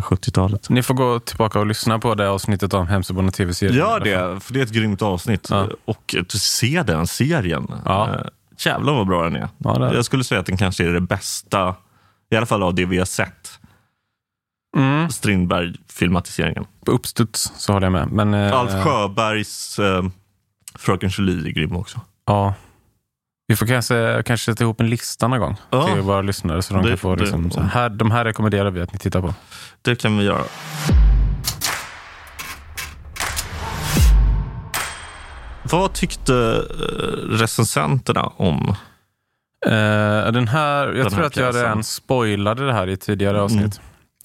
70-talet. 0.00 0.68
Ni 0.68 0.82
får 0.82 0.94
gå 0.94 1.20
tillbaka 1.20 1.58
och 1.60 1.66
lyssna 1.66 1.98
på 1.98 2.14
det 2.14 2.28
avsnittet 2.30 2.74
om 2.74 2.86
Hemsöborna 2.86 3.30
TV-serien. 3.30 3.76
Gör 3.76 4.00
det, 4.00 4.40
för 4.40 4.52
det 4.54 4.60
är 4.60 4.64
ett 4.64 4.72
grymt 4.72 5.02
avsnitt. 5.02 5.48
Ja. 5.50 5.68
Och 5.84 6.14
se 6.34 6.82
den 6.82 7.06
serien. 7.06 7.66
Ja. 7.84 8.08
Eh, 8.14 8.20
Jävlar 8.58 8.92
vad 8.92 9.06
bra 9.06 9.24
den 9.24 9.36
är. 9.36 9.48
Ja, 9.58 9.78
det 9.78 9.86
är 9.86 9.90
det. 9.90 9.96
Jag 9.96 10.04
skulle 10.04 10.24
säga 10.24 10.40
att 10.40 10.46
den 10.46 10.56
kanske 10.56 10.84
är 10.84 10.92
det 10.92 11.00
bästa, 11.00 11.74
i 12.30 12.36
alla 12.36 12.46
fall 12.46 12.62
av 12.62 12.74
det 12.74 12.84
vi 12.84 12.98
har 12.98 13.04
sett, 13.04 13.58
Mm. 14.76 15.10
Strindberg-filmatiseringen. 15.10 16.64
På 16.86 16.92
uppstuds 16.92 17.52
så 17.56 17.72
håller 17.72 17.86
jag 17.86 17.92
med. 17.92 18.08
Men, 18.12 18.34
eh, 18.34 18.52
Alf 18.58 18.84
Sjöbergs 18.84 19.78
eh, 19.78 20.04
Fröken 20.74 21.10
Julie 21.10 21.48
är 21.48 21.52
grym 21.52 21.76
också. 21.76 22.00
Ja. 22.26 22.54
Vi 23.52 23.56
får 23.56 23.66
kanske, 23.66 24.22
kanske 24.26 24.52
sätta 24.52 24.64
ihop 24.64 24.80
en 24.80 24.90
lista 24.90 25.28
någon 25.28 25.40
gång 25.40 25.56
Ja. 25.70 25.86
till 25.86 26.00
våra 26.00 26.22
lyssnare. 26.22 26.62
Så 26.62 26.74
de 26.74 26.82
Det- 26.82 26.88
kan 26.88 26.98
få 26.98 27.14
det- 27.14 27.22
liksom, 27.22 27.50
så 27.50 27.60
här, 27.60 27.88
de 27.88 28.10
här 28.10 28.24
rekommenderar 28.24 28.70
vi 28.70 28.80
att 28.80 28.92
ni 28.92 28.98
tittar 28.98 29.20
på. 29.20 29.34
Det 29.82 29.94
kan 30.00 30.18
vi 30.18 30.24
göra. 30.24 30.42
Vad 35.62 35.92
tyckte 35.92 36.34
eh, 36.34 37.28
recensenterna 37.38 38.22
om? 38.36 38.68
Eh, 39.66 40.32
den 40.32 40.48
här, 40.48 40.86
jag 40.86 40.94
Den 40.96 41.06
tror 41.10 41.20
här 41.20 41.26
att 41.26 41.36
jag 41.36 41.56
redan 41.56 41.84
spoilade 41.84 42.66
det 42.66 42.72
här 42.72 42.88
i 42.88 42.96
tidigare 42.96 43.40
avsnitt. 43.40 43.80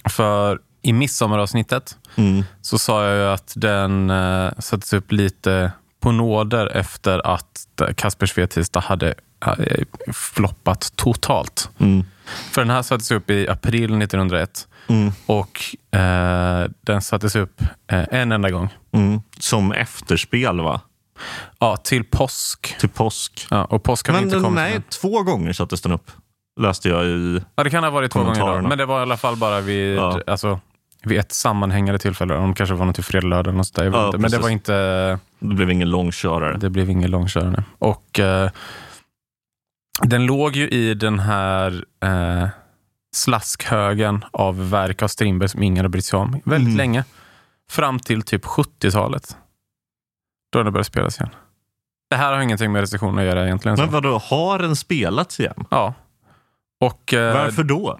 För 0.10 0.60
i 0.82 0.94
midsommaravsnittet 0.94 1.98
Mm. 2.16 2.44
så 2.62 2.78
sa 2.78 3.06
jag 3.06 3.16
ju 3.18 3.24
att 3.34 3.54
den 3.56 4.10
eh, 4.10 4.52
sattes 4.60 4.94
upp 4.94 5.12
lite 5.12 5.72
på 6.00 6.12
nåder 6.12 6.68
efter 6.68 7.28
att 7.28 7.68
Kasper 7.96 8.26
Svetista 8.26 8.80
hade 8.80 9.14
eh, 9.46 9.54
floppat 10.14 10.92
totalt. 10.96 11.70
Mm. 11.80 12.04
För 12.52 12.62
den 12.62 12.70
här 12.70 12.82
sattes 12.82 13.12
upp 13.12 13.30
i 13.30 13.48
april 13.50 13.84
1901 14.02 14.68
Mm. 14.90 15.12
och 15.26 15.60
eh, 16.00 16.70
den 16.82 17.02
sattes 17.02 17.36
upp 17.36 17.62
eh, 17.92 18.04
en 18.12 18.32
enda 18.32 18.50
gång. 18.50 18.70
Mm. 18.92 19.22
Som 19.40 19.72
efterspel 19.72 20.60
va? 20.62 20.82
Ja, 21.60 21.78
till 21.78 22.04
påsk. 22.04 22.76
Till 22.80 22.90
påsk. 22.90 23.48
Ja, 23.50 23.66
och 23.66 23.84
påsk 23.84 24.08
har 24.08 24.14
vi 24.14 24.20
Men 24.20 24.30
inte 24.30 24.44
kommit 24.44 24.56
nej, 24.56 24.72
till. 24.74 24.82
två 24.84 25.24
gånger 25.24 25.54
sattes 25.54 25.82
den 25.82 25.92
upp. 25.92 26.12
Läste 26.60 26.90
jag 26.90 27.06
i... 27.06 27.42
Ja, 27.56 27.64
det 27.64 27.70
kan 27.70 27.84
ha 27.84 27.90
varit 27.92 28.12
två 28.12 28.24
gånger 28.24 28.62
då. 28.62 28.68
Men 28.68 28.78
det 28.78 28.86
var 28.86 29.00
i 29.00 29.02
alla 29.02 29.18
fall 29.18 29.36
bara 29.36 29.62
vid, 29.62 29.98
Ja. 29.98 30.22
alltså, 30.28 30.60
vid 31.08 31.20
ett 31.20 31.32
sammanhängande 31.32 32.00
tillfälle. 32.00 32.36
Om 32.36 32.50
det 32.50 32.56
kanske 32.56 32.76
var 32.76 32.86
något 32.86 32.96
till 32.96 33.04
fredag, 33.04 33.28
lördag 33.28 33.48
eller 33.50 33.58
något 33.58 33.68
sånt 33.68 33.94
Ja. 33.96 34.12
Men 34.18 34.32
det 34.32 34.38
var 34.38 34.50
inte... 34.50 34.74
Det 35.40 35.56
blev 35.56 35.72
ingen 35.72 35.90
långkörare. 35.90 36.58
Det 36.58 36.70
blev 36.70 36.90
ingen 36.90 37.12
långkörande. 37.12 37.64
Och 37.80 38.20
eh, 38.20 38.50
den 40.02 40.26
låg 40.26 40.56
ju 40.56 40.68
i 40.70 40.94
den 40.94 41.20
här 41.20 41.86
eh, 42.04 42.48
slaskhögen 43.16 44.26
av 44.32 44.70
verk 44.70 45.02
av 45.02 45.08
Strindberg 45.08 45.50
som 45.50 45.64
ingen 45.64 45.86
har 45.86 45.90
brytt 45.90 46.06
sig 46.06 46.20
om 46.20 46.32
väldigt 46.46 46.68
Mm. 46.68 46.78
länge. 46.78 47.04
Fram 47.72 48.00
till 48.00 48.22
typ 48.22 48.46
70-talet. 48.46 49.38
Då 50.52 50.64
det 50.64 50.72
började 50.72 50.84
spelas 50.84 51.18
igen. 51.20 51.30
Det 52.10 52.16
här 52.16 52.34
har 52.34 52.42
ingenting 52.42 52.72
med 52.72 52.80
recensionen 52.80 53.18
att 53.20 53.26
göra 53.26 53.46
egentligen. 53.46 53.78
Men 53.80 53.92
vadå, 53.92 54.18
har 54.18 54.60
den 54.60 54.76
spelats 54.76 55.40
igen? 55.40 55.66
Ja. 55.72 55.94
Och, 56.80 57.14
eh, 57.14 57.34
Varför 57.34 57.64
då? 57.64 58.00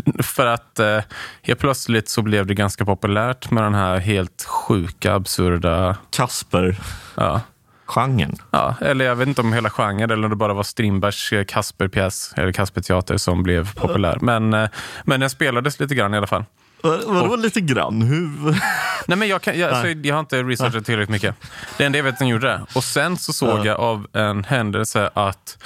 För 0.22 0.46
att 0.46 0.78
eh, 0.78 0.98
helt 1.42 1.60
plötsligt 1.60 2.08
så 2.08 2.22
blev 2.22 2.46
det 2.46 2.54
ganska 2.54 2.84
populärt 2.84 3.50
med 3.50 3.62
den 3.64 3.74
här 3.74 3.98
helt 3.98 4.44
sjuka, 4.48 5.14
absurda... 5.14 5.96
Kasper-genren. 6.10 8.36
Ja, 8.50 8.74
ja, 8.80 8.86
eller 8.86 9.04
jag 9.04 9.16
vet 9.16 9.28
inte 9.28 9.40
om 9.40 9.52
hela 9.52 9.70
genren 9.70 10.10
eller 10.10 10.24
om 10.24 10.30
det 10.30 10.36
bara 10.36 10.54
var 10.54 10.62
Strindbergs 10.62 11.32
eh, 11.32 11.44
Kasper-pjäs 11.44 12.32
eller 12.36 12.52
Kasper-teater 12.52 13.16
som 13.16 13.42
blev 13.42 13.74
populär. 13.74 14.18
Men, 14.20 14.54
eh, 14.54 14.68
men 15.04 15.20
den 15.20 15.30
spelades 15.30 15.80
lite 15.80 15.94
grann 15.94 16.14
i 16.14 16.16
alla 16.16 16.26
fall. 16.26 16.44
Vad- 16.82 17.04
Vadå 17.04 17.36
lite 17.36 17.60
grann? 17.60 18.02
Hur? 18.02 18.50
Nej, 19.06 19.18
men 19.18 19.28
jag, 19.28 19.42
kan, 19.42 19.58
jag, 19.58 19.70
alltså, 19.70 19.88
jag 19.88 20.14
har 20.14 20.20
inte 20.20 20.42
researchat 20.42 20.84
tillräckligt 20.86 21.10
mycket. 21.10 21.34
Det 21.78 21.84
enda 21.84 21.98
jag 21.98 22.04
vet 22.04 22.12
att 22.12 22.18
den 22.18 22.28
gjorde 22.28 22.46
det. 22.46 22.60
Och 22.74 22.84
sen 22.84 23.16
så 23.16 23.32
såg 23.32 23.58
Ja. 23.58 23.64
jag 23.66 23.80
av 23.80 24.06
en 24.12 24.44
händelse 24.44 25.10
att 25.14 25.58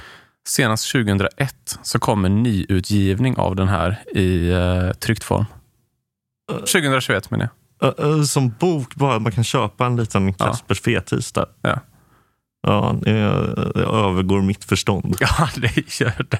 senast 0.46 0.92
2001 0.92 1.78
så 1.82 1.98
kom 1.98 2.24
en 2.24 2.42
nyutgivning 2.42 3.36
av 3.36 3.56
den 3.56 3.68
här 3.68 4.02
i 4.14 4.50
eh, 4.50 4.92
tryckt 4.92 5.24
form. 5.24 5.44
2021 6.52 7.30
menar 7.30 7.48
jag. 7.80 7.88
Ö, 7.88 7.94
ö, 7.98 8.24
Som 8.24 8.54
bok, 8.58 8.94
bara 8.94 9.18
man 9.18 9.32
kan 9.32 9.44
köpa 9.44 9.86
en 9.86 9.96
liten 9.96 10.34
Kaspers 10.34 10.80
fetis 10.80 11.32
där. 11.32 11.46
Ja. 11.62 11.80
Ja, 12.66 12.96
det 13.02 13.10
övergår 13.80 14.42
mitt 14.42 14.64
förstånd. 14.64 15.16
Ja, 15.20 15.48
det 15.56 16.00
gör 16.00 16.26
det. 16.30 16.38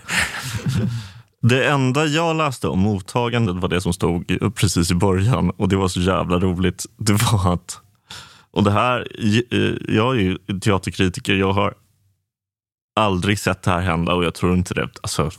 Det 1.43 1.69
enda 1.69 2.07
jag 2.07 2.37
läste 2.37 2.69
om 2.69 2.79
mottagandet 2.79 3.57
var 3.57 3.69
det 3.69 3.81
som 3.81 3.93
stod 3.93 4.55
precis 4.55 4.91
i 4.91 4.95
början 4.95 5.51
och 5.51 5.69
det 5.69 5.77
var 5.77 5.89
så 5.89 6.01
jävla 6.01 6.39
roligt. 6.39 6.87
Det 6.97 7.13
var 7.13 7.53
att, 7.53 7.81
och 8.51 8.65
det 8.65 8.71
här, 8.71 9.07
jag 9.89 10.17
är 10.17 10.21
ju 10.21 10.39
teaterkritiker, 10.61 11.35
jag 11.35 11.53
har 11.53 11.75
aldrig 12.97 13.39
sett 13.39 13.63
det 13.63 13.71
här 13.71 13.81
hända 13.81 14.15
och 14.15 14.25
jag 14.25 14.35
tror 14.35 14.55
inte 14.55 14.75
det, 14.75 14.89
alltså, 15.03 15.31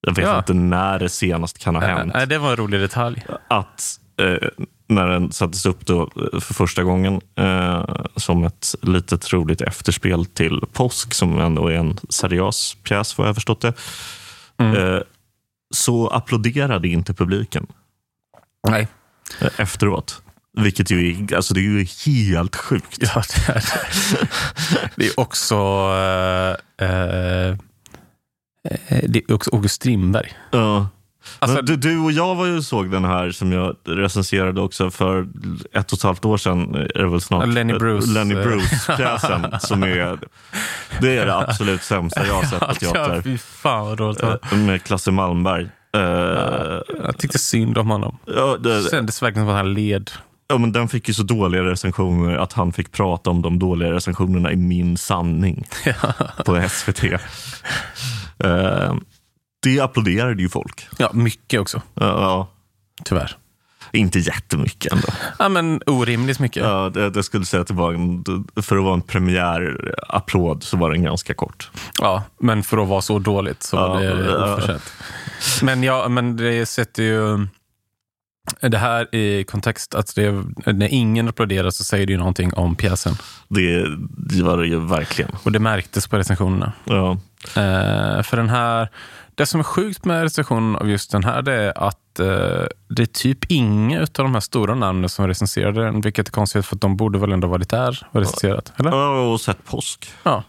jag 0.00 0.14
vet 0.14 0.24
Ja. 0.24 0.38
inte 0.38 0.54
när 0.54 0.98
det 0.98 1.08
senast 1.08 1.58
kan 1.58 1.74
ha 1.74 1.82
hänt. 1.82 2.12
nej, 2.14 2.26
det 2.26 2.38
var 2.38 2.50
en 2.50 2.56
rolig 2.56 2.80
detalj. 2.80 3.26
att 3.48 4.00
eh, 4.20 4.48
när 4.88 5.06
den 5.08 5.32
sattes 5.32 5.66
upp 5.66 5.86
då 5.86 6.02
eh, 6.02 6.40
för 6.40 6.54
första 6.54 6.82
gången 6.82 7.20
eh, 7.36 7.84
som 8.16 8.44
ett 8.44 8.74
litet 8.82 9.32
roligt 9.32 9.60
efterspel 9.60 10.26
till 10.26 10.60
Påsk, 10.72 11.14
som 11.14 11.38
ändå 11.38 11.68
är 11.68 11.74
en 11.74 11.98
seriös 12.08 12.76
pjäs 12.82 13.18
vad 13.18 13.28
jag 13.28 13.34
förstått 13.34 13.60
det, 13.60 13.72
Mm. 14.60 14.76
eh, 14.94 15.00
så 15.74 16.08
applåderade 16.08 16.88
inte 16.88 17.14
publiken 17.14 17.66
Nej. 18.68 18.88
eh, 19.40 19.60
efteråt. 19.60 20.22
Vilket 20.58 20.90
ju 20.90 21.10
är, 21.10 21.36
alltså 21.36 21.54
det 21.54 21.60
är 21.60 21.62
ju 21.62 21.86
helt 22.06 22.56
sjukt. 22.56 22.98
Ja, 23.00 23.22
det 23.46 23.52
är 23.52 23.54
det. 23.54 24.88
Det 24.96 25.06
är 25.06 25.20
också, 25.20 25.54
eh, 26.80 26.88
eh, 26.88 27.56
det 29.08 29.18
är 29.30 29.32
också 29.32 29.50
August 29.54 29.74
Strindberg. 29.74 30.32
Ja. 30.50 30.88
Alltså, 31.38 31.62
du, 31.62 31.76
du 31.76 31.98
och 31.98 32.12
jag 32.12 32.34
var 32.34 32.46
ju 32.46 32.62
såg 32.62 32.90
den 32.90 33.04
här 33.04 33.30
som 33.30 33.52
jag 33.52 33.76
recenserade 33.86 34.60
också 34.60 34.90
för 34.90 35.26
ett 35.72 35.92
och 35.92 35.98
ett 35.98 36.02
halvt 36.02 36.24
år 36.24 36.36
sedan. 36.36 36.74
Är 36.74 37.02
det 37.02 37.08
väl 37.08 37.20
snart. 37.20 37.48
Lenny 37.48 37.72
Bruce. 37.78 38.06
Lenny 38.10 38.34
Bruce-pjäsen. 38.34 39.46
som 39.60 39.82
är, 39.82 40.18
det 41.00 41.16
är 41.18 41.26
det 41.26 41.36
absolut 41.36 41.82
sämsta 41.82 42.26
jag 42.26 42.34
har 42.34 42.42
sett 42.42 42.60
på 42.60 42.74
teater. 42.74 43.22
fy 43.22 43.38
fan 43.38 43.86
vad 43.86 43.98
var. 43.98 44.38
Eh, 44.52 44.58
Med 44.58 44.82
Klasse 44.82 45.10
Malmberg. 45.10 45.68
Eh, 45.94 46.00
Jag 47.04 47.18
tyckte 47.18 47.38
synd 47.38 47.78
om 47.78 47.90
honom. 47.90 48.18
ja, 48.26 48.56
Det 48.60 48.82
det, 48.82 48.90
kändes 48.90 49.22
verkligen 49.22 49.46
som 49.46 49.50
att 49.50 49.56
han 49.56 49.74
led. 49.74 50.10
Ja, 50.48 50.58
men 50.58 50.72
den 50.72 50.88
fick 50.88 51.08
ju 51.08 51.14
så 51.14 51.22
dåliga 51.22 51.62
recensioner 51.62 52.36
att 52.36 52.52
han 52.52 52.72
fick 52.72 52.92
prata 52.92 53.30
om 53.30 53.42
de 53.42 53.58
dåliga 53.58 53.92
recensionerna 53.92 54.52
i 54.52 54.56
Min 54.56 54.96
sanning 54.96 55.66
på 56.44 56.68
SVT. 56.68 57.04
Eh, 58.44 58.94
det 59.62 59.80
applåderade 59.80 60.42
ju 60.42 60.48
folk. 60.48 60.88
Ja, 60.98 61.10
mycket 61.12 61.60
också, 61.60 61.82
Ja, 61.94 62.06
ja, 62.06 62.48
tyvärr. 63.04 63.36
inte 63.92 64.18
jättemycket 64.18 64.92
ändå. 64.92 65.06
Ja, 65.38 65.48
men 65.48 65.82
orimligt 65.86 66.38
mycket. 66.40 66.62
Ja, 66.64 66.90
det, 66.94 67.10
det 67.10 67.22
skulle 67.22 67.44
säga 67.44 67.60
att 67.60 67.68
det 67.68 67.74
var 67.74 67.92
en, 67.94 68.24
för 68.62 68.76
att 68.76 68.84
vara 68.84 68.94
en 68.94 69.02
premiärapplåd 69.02 70.62
så 70.62 70.76
var 70.76 70.90
den 70.90 71.02
ganska 71.02 71.34
kort. 71.34 71.70
Ja, 72.00 72.22
men 72.40 72.62
för 72.62 72.78
att 72.82 72.88
vara 72.88 73.02
så 73.02 73.18
dåligt 73.18 73.62
så 73.62 73.76
var 73.76 74.00
det 74.00 74.36
oförtjänt. 74.36 74.92
Men, 75.62 75.82
ja, 75.82 76.08
men 76.08 76.36
det 76.36 76.66
sätter 76.66 77.02
ju 77.02 77.46
det 78.60 78.78
här 78.78 79.14
i 79.14 79.44
kontext. 79.44 79.94
Att 79.94 80.14
det, 80.14 80.44
när 80.66 80.88
ingen 80.94 81.28
applåderar 81.28 81.70
så 81.70 81.84
säger 81.84 82.06
det 82.06 82.12
ju 82.12 82.18
någonting 82.18 82.54
om 82.54 82.74
pjäsen. 82.74 83.14
Det, 83.48 83.96
det 84.08 84.42
var 84.42 84.58
det 84.58 84.66
ju 84.66 84.80
verkligen. 84.80 85.30
Och 85.42 85.52
det 85.52 85.58
märktes 85.58 86.06
på 86.06 86.16
recensionerna. 86.16 86.72
Ja, 86.84 87.18
Eh, 87.44 88.22
för 88.22 88.36
den 88.36 88.48
här, 88.48 88.88
det 89.34 89.46
som 89.46 89.60
är 89.60 89.64
sjukt 89.64 90.04
med 90.04 90.22
recensionen 90.22 90.76
av 90.76 90.90
just 90.90 91.10
den 91.10 91.24
här 91.24 91.42
det 91.42 91.52
är 91.52 91.86
att 91.88 92.20
eh, 92.20 92.66
det 92.88 93.02
är 93.02 93.06
typ 93.06 93.44
inga 93.48 94.00
av 94.00 94.08
de 94.12 94.34
här 94.34 94.40
stora 94.40 94.74
namnen 94.74 95.08
som 95.08 95.28
recenserade 95.28 95.84
den. 95.84 96.00
Vilket 96.00 96.28
är 96.28 96.32
konstigt 96.32 96.66
för 96.66 96.76
att 96.76 96.80
de 96.80 96.96
borde 96.96 97.18
väl 97.18 97.32
ändå 97.32 97.48
varit 97.48 97.68
där 97.68 98.06
och 98.10 98.20
recenserat. 98.20 98.72
Eller? 98.76 98.90
Jag 98.90 99.30
har 99.30 99.38
sett 99.38 99.64
påsk. 99.64 100.10
Ja. 100.22 100.42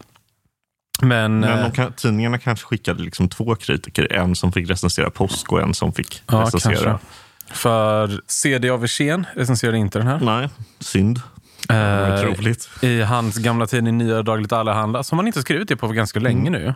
Men, 1.02 1.40
Men 1.40 1.64
eh, 1.64 1.72
kan, 1.72 1.92
tidningarna 1.92 2.38
kanske 2.38 2.66
skickade 2.66 3.02
liksom 3.02 3.28
två 3.28 3.54
kritiker. 3.54 4.12
En 4.12 4.36
som 4.36 4.52
fick 4.52 4.70
recensera 4.70 5.10
påsk 5.10 5.52
och 5.52 5.60
en 5.60 5.74
som 5.74 5.92
fick 5.92 6.22
ja, 6.26 6.40
recensera. 6.40 6.74
kanske. 6.74 7.06
För 7.52 8.20
CD 8.26 8.70
av 8.70 8.80
Wirsén 8.80 9.26
recenserade 9.34 9.78
inte 9.78 9.98
den 9.98 10.06
här. 10.06 10.20
Nej, 10.20 10.48
synd. 10.78 11.20
Eh. 11.68 12.44
I 12.90 13.02
hans 13.02 13.36
gamla 13.38 13.66
tidning 13.66 13.98
Nya 13.98 14.22
Dagligt 14.22 14.52
Allehanda, 14.52 15.02
som 15.02 15.18
han 15.18 15.26
inte 15.26 15.40
skrivit 15.42 15.68
det 15.68 15.76
på 15.76 15.86
för 15.88 15.94
ganska 15.94 16.20
länge 16.20 16.50
nu. 16.50 16.74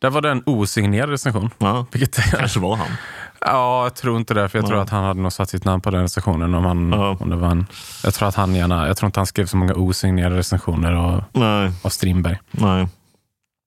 Där 0.00 0.10
var 0.10 0.20
det 0.20 0.30
en 0.30 0.42
osignerad 0.46 1.10
recension. 1.10 1.50
Ja, 1.58 1.86
Vilket 1.92 2.16
kanske 2.30 2.60
var 2.60 2.76
han. 2.76 2.86
ja, 3.40 3.82
jag 3.84 3.94
tror 3.94 4.16
inte 4.16 4.34
det. 4.34 4.48
För 4.48 4.58
jag 4.58 4.66
tror 4.66 4.78
Ja. 4.78 4.84
att 4.84 4.90
han 4.90 5.04
hade 5.04 5.20
nog 5.20 5.32
satt 5.32 5.50
sitt 5.50 5.64
namn 5.64 5.80
på 5.82 5.90
den 5.90 6.02
recensionen. 6.02 6.54
Om 6.54 6.64
han, 6.64 6.92
Ja. 6.92 7.16
om 7.20 7.30
det 7.30 7.36
var 7.36 7.48
en, 7.50 7.66
jag 8.04 8.14
tror 8.14 8.28
att 8.28 8.34
han 8.34 8.54
gärna, 8.54 8.86
jag 8.86 8.96
tror 8.96 9.06
inte 9.06 9.20
han 9.20 9.26
skrev 9.26 9.46
så 9.46 9.56
många 9.56 9.74
osignerade 9.74 10.36
recensioner 10.36 10.92
av, 10.92 11.24
Nej, 11.32 11.70
av 11.82 11.88
Strindberg. 11.88 12.38
nej. 12.50 12.88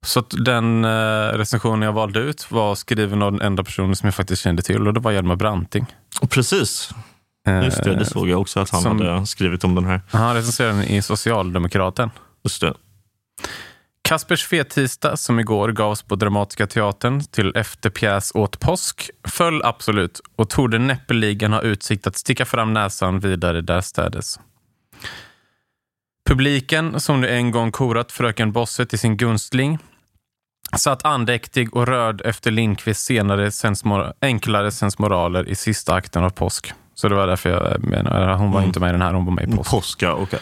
Så 0.05 0.21
den 0.21 0.85
eh, 0.85 0.89
recensionen 1.37 1.81
jag 1.81 1.93
valde 1.93 2.19
ut 2.19 2.51
var 2.51 2.75
skriven 2.75 3.21
av 3.21 3.31
den 3.31 3.41
enda 3.41 3.63
personen 3.63 3.95
som 3.95 4.07
jag 4.07 4.15
faktiskt 4.15 4.41
kände 4.41 4.61
till 4.61 4.87
och 4.87 4.93
det 4.93 4.99
var 4.99 5.11
Hjalmar 5.11 5.35
Branting. 5.35 5.85
Precis. 6.29 6.89
Eh, 7.47 7.63
Just 7.63 7.83
det, 7.83 7.95
det 7.95 8.05
såg 8.05 8.29
jag 8.29 8.41
också 8.41 8.59
att 8.59 8.69
han 8.69 8.81
som- 8.81 9.01
hade 9.01 9.27
skrivit 9.27 9.63
om 9.63 9.75
den 9.75 9.85
här. 9.85 10.01
Han 10.11 10.35
recenserade 10.35 10.73
den 10.73 10.83
i 10.87 11.01
Socialdemokraten. 11.01 12.09
Just 12.43 12.61
det. 12.61 12.73
Kaspers 14.03 14.45
fettisdag 14.47 15.17
som 15.19 15.39
igår 15.39 15.69
gavs 15.71 16.01
på 16.01 16.15
Dramatiska 16.15 16.67
teatern 16.67 17.23
till 17.23 17.55
efterpjäs 17.55 18.31
åt 18.35 18.59
påsk 18.59 19.09
föll 19.27 19.61
absolut 19.63 20.21
och 20.35 20.49
torde 20.49 20.79
näppeligen 20.79 21.53
ha 21.53 21.61
utsikt 21.61 22.07
att 22.07 22.17
sticka 22.17 22.45
fram 22.45 22.73
näsan 22.73 23.19
vidare 23.19 23.61
därstädes. 23.61 24.39
Publiken, 26.29 26.99
som 26.99 27.21
nu 27.21 27.29
en 27.29 27.51
gång 27.51 27.71
korat 27.71 28.11
Fröken 28.11 28.51
Bosse 28.51 28.85
till 28.85 28.99
sin 28.99 29.17
gunstling, 29.17 29.79
satt 30.77 31.05
andäktig 31.05 31.75
och 31.75 31.87
rörd 31.87 32.21
efter 32.25 32.51
Lindqvists 32.51 33.03
senare 33.05 33.51
sensmor- 33.51 34.13
enklare 34.21 34.71
sensmoraler 34.71 35.49
i 35.49 35.55
sista 35.55 35.93
akten 35.93 36.23
av 36.23 36.29
påsk. 36.29 36.73
Så 36.95 37.09
det 37.09 37.15
var 37.15 37.27
därför 37.27 37.49
jag 37.49 37.83
menar, 37.83 38.33
hon 38.35 38.51
var 38.51 38.59
Mm. 38.59 38.67
inte 38.67 38.79
med 38.79 38.89
i 38.89 38.91
den 38.91 39.01
här, 39.01 39.13
hon 39.13 39.25
var 39.25 39.33
med 39.33 39.49
i 39.53 39.55
påsk. 39.57 39.71
Påska, 39.71 40.13
okej. 40.13 40.39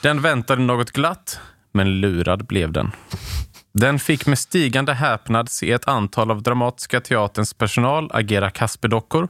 Den 0.00 0.22
väntade 0.22 0.62
något 0.62 0.90
glatt, 0.90 1.40
men 1.72 2.00
lurad 2.00 2.46
blev 2.46 2.72
den. 2.72 2.92
Den 3.74 3.98
fick 3.98 4.26
med 4.26 4.38
stigande 4.38 4.92
häpnad 4.94 5.50
se 5.50 5.72
ett 5.72 5.88
antal 5.88 6.30
av 6.30 6.42
Dramatiska 6.42 7.00
teaterns 7.00 7.54
personal 7.54 8.10
agera 8.12 8.50
Kasperdockor 8.50 9.28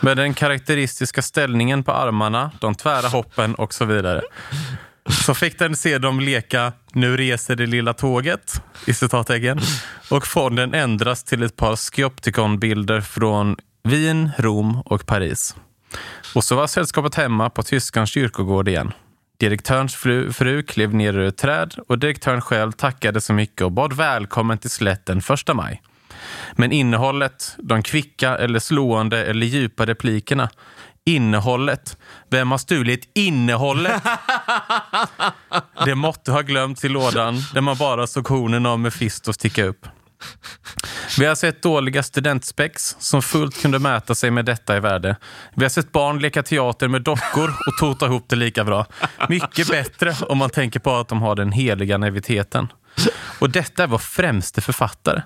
med 0.00 0.16
den 0.16 0.34
karaktäristiska 0.34 1.22
ställningen 1.22 1.82
på 1.84 1.92
armarna, 1.92 2.50
de 2.60 2.74
tvära 2.74 3.08
hoppen 3.08 3.54
och 3.54 3.74
så 3.74 3.84
vidare. 3.84 4.22
Så 5.10 5.34
fick 5.34 5.58
den 5.58 5.76
se 5.76 5.98
dem 5.98 6.20
leka 6.20 6.72
Nu 6.92 7.16
reser 7.16 7.56
det 7.56 7.66
lilla 7.66 7.92
tåget 7.92 8.62
i 8.86 8.94
citattecken 8.94 9.60
och 10.08 10.26
fonden 10.26 10.74
ändras 10.74 11.24
till 11.24 11.42
ett 11.42 11.56
par 11.56 11.76
Sciopticon-bilder 11.76 13.00
från 13.00 13.56
Wien, 13.82 14.30
Rom 14.38 14.82
och 14.84 15.06
Paris. 15.06 15.56
Och 16.34 16.44
så 16.44 16.56
var 16.56 16.66
sällskapet 16.66 17.14
hemma 17.14 17.50
på 17.50 17.62
tyskans 17.62 18.10
kyrkogård 18.10 18.68
igen. 18.68 18.92
Direktörns 19.38 19.94
fru, 19.94 20.32
fru 20.32 20.62
klev 20.62 20.94
ner 20.94 21.12
ur 21.18 21.28
ett 21.28 21.36
träd 21.36 21.74
och 21.88 21.98
direktören 21.98 22.40
själv 22.40 22.72
tackade 22.72 23.20
så 23.20 23.32
mycket 23.32 23.62
och 23.62 23.72
bad 23.72 23.92
välkommen 23.92 24.58
till 24.58 24.70
slätten 24.70 25.22
första 25.22 25.54
maj. 25.54 25.82
Men 26.52 26.72
innehållet, 26.72 27.56
de 27.58 27.82
kvicka 27.82 28.38
eller 28.38 28.58
slående 28.58 29.24
eller 29.24 29.46
djupa 29.46 29.86
replikerna, 29.86 30.50
innehållet, 31.06 31.96
vem 32.30 32.50
har 32.50 32.58
stulit 32.58 33.10
innehållet? 33.14 34.02
Det 35.84 35.94
måtte 35.94 36.32
ha 36.32 36.40
glömts 36.40 36.84
i 36.84 36.88
lådan 36.88 37.42
där 37.54 37.60
man 37.60 37.76
bara 37.76 38.06
såg 38.06 38.28
hornen 38.28 38.66
av 38.66 38.78
Mephisto 38.80 39.32
sticka 39.32 39.64
upp. 39.64 39.86
Vi 41.18 41.26
har 41.26 41.34
sett 41.34 41.62
dåliga 41.62 42.02
studentspex 42.02 42.96
som 42.98 43.22
fullt 43.22 43.62
kunde 43.62 43.78
mäta 43.78 44.14
sig 44.14 44.30
med 44.30 44.44
detta 44.44 44.76
i 44.76 44.80
värde. 44.80 45.16
Vi 45.54 45.64
har 45.64 45.70
sett 45.70 45.92
barn 45.92 46.18
leka 46.18 46.42
teater 46.42 46.88
med 46.88 47.02
dockor 47.02 47.54
och 47.66 47.78
tota 47.80 48.06
ihop 48.06 48.24
det 48.28 48.36
lika 48.36 48.64
bra. 48.64 48.86
Mycket 49.28 49.68
bättre 49.68 50.14
om 50.28 50.38
man 50.38 50.50
tänker 50.50 50.80
på 50.80 50.96
att 50.96 51.08
de 51.08 51.22
har 51.22 51.34
den 51.34 51.52
heliga 51.52 51.98
naiviteten. 51.98 52.72
Och 53.38 53.50
detta 53.50 53.82
är 53.82 53.86
vår 53.86 53.98
främste 53.98 54.60
författare. 54.60 55.22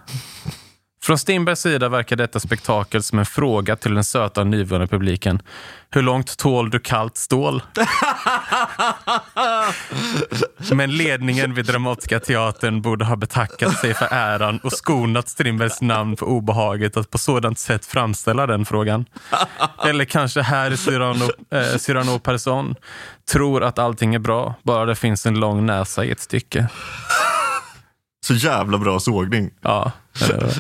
Från 1.05 1.19
Strindbergs 1.19 1.61
sida 1.61 1.89
verkar 1.89 2.17
detta 2.17 2.41
spektakel 2.41 3.03
som 3.03 3.19
en 3.19 3.27
fråga 3.27 3.77
till 3.77 3.95
den 3.95 4.05
söta 4.05 4.45
nyvunna 4.45 4.87
publiken. 4.87 5.43
Hur 5.91 6.03
långt 6.03 6.39
tål 6.39 6.71
du 6.71 6.79
kallt 6.79 7.17
stål? 7.17 7.63
Men 10.73 10.97
ledningen 10.97 11.55
vid 11.55 11.67
Dramatiska 11.67 12.21
teatern 12.21 12.83
borde 12.83 13.05
ha 13.05 13.17
betackat 13.17 13.79
sig 13.79 13.95
för 13.95 14.09
äran 14.11 14.59
och 14.59 14.73
skonat 14.73 15.29
Strindbergs 15.29 15.81
namn 15.81 16.17
för 16.17 16.27
obehaget 16.27 16.97
att 16.97 17.11
på 17.11 17.19
sådant 17.19 17.59
sätt 17.59 17.87
framställa 17.87 18.47
den 18.47 18.65
frågan. 18.65 19.05
Eller 19.87 20.05
kanske 20.05 20.43
här 20.43 20.77
Cyrano, 20.77 21.25
eh, 21.51 21.77
Cyrano 21.79 22.19
Persson 22.19 22.75
tror 23.33 23.65
att 23.65 23.79
allting 23.79 24.15
är 24.15 24.19
bra, 24.19 24.55
bara 24.63 24.85
det 24.85 24.97
finns 24.97 25.27
en 25.27 25.41
lång 25.41 25.67
näsa 25.67 26.05
i 26.05 26.11
ett 26.11 26.21
stycke. 26.21 26.69
Så 28.25 28.35
jävla 28.35 28.79
bra 28.79 29.01
sågning. 29.01 29.51
Ja. 29.63 29.93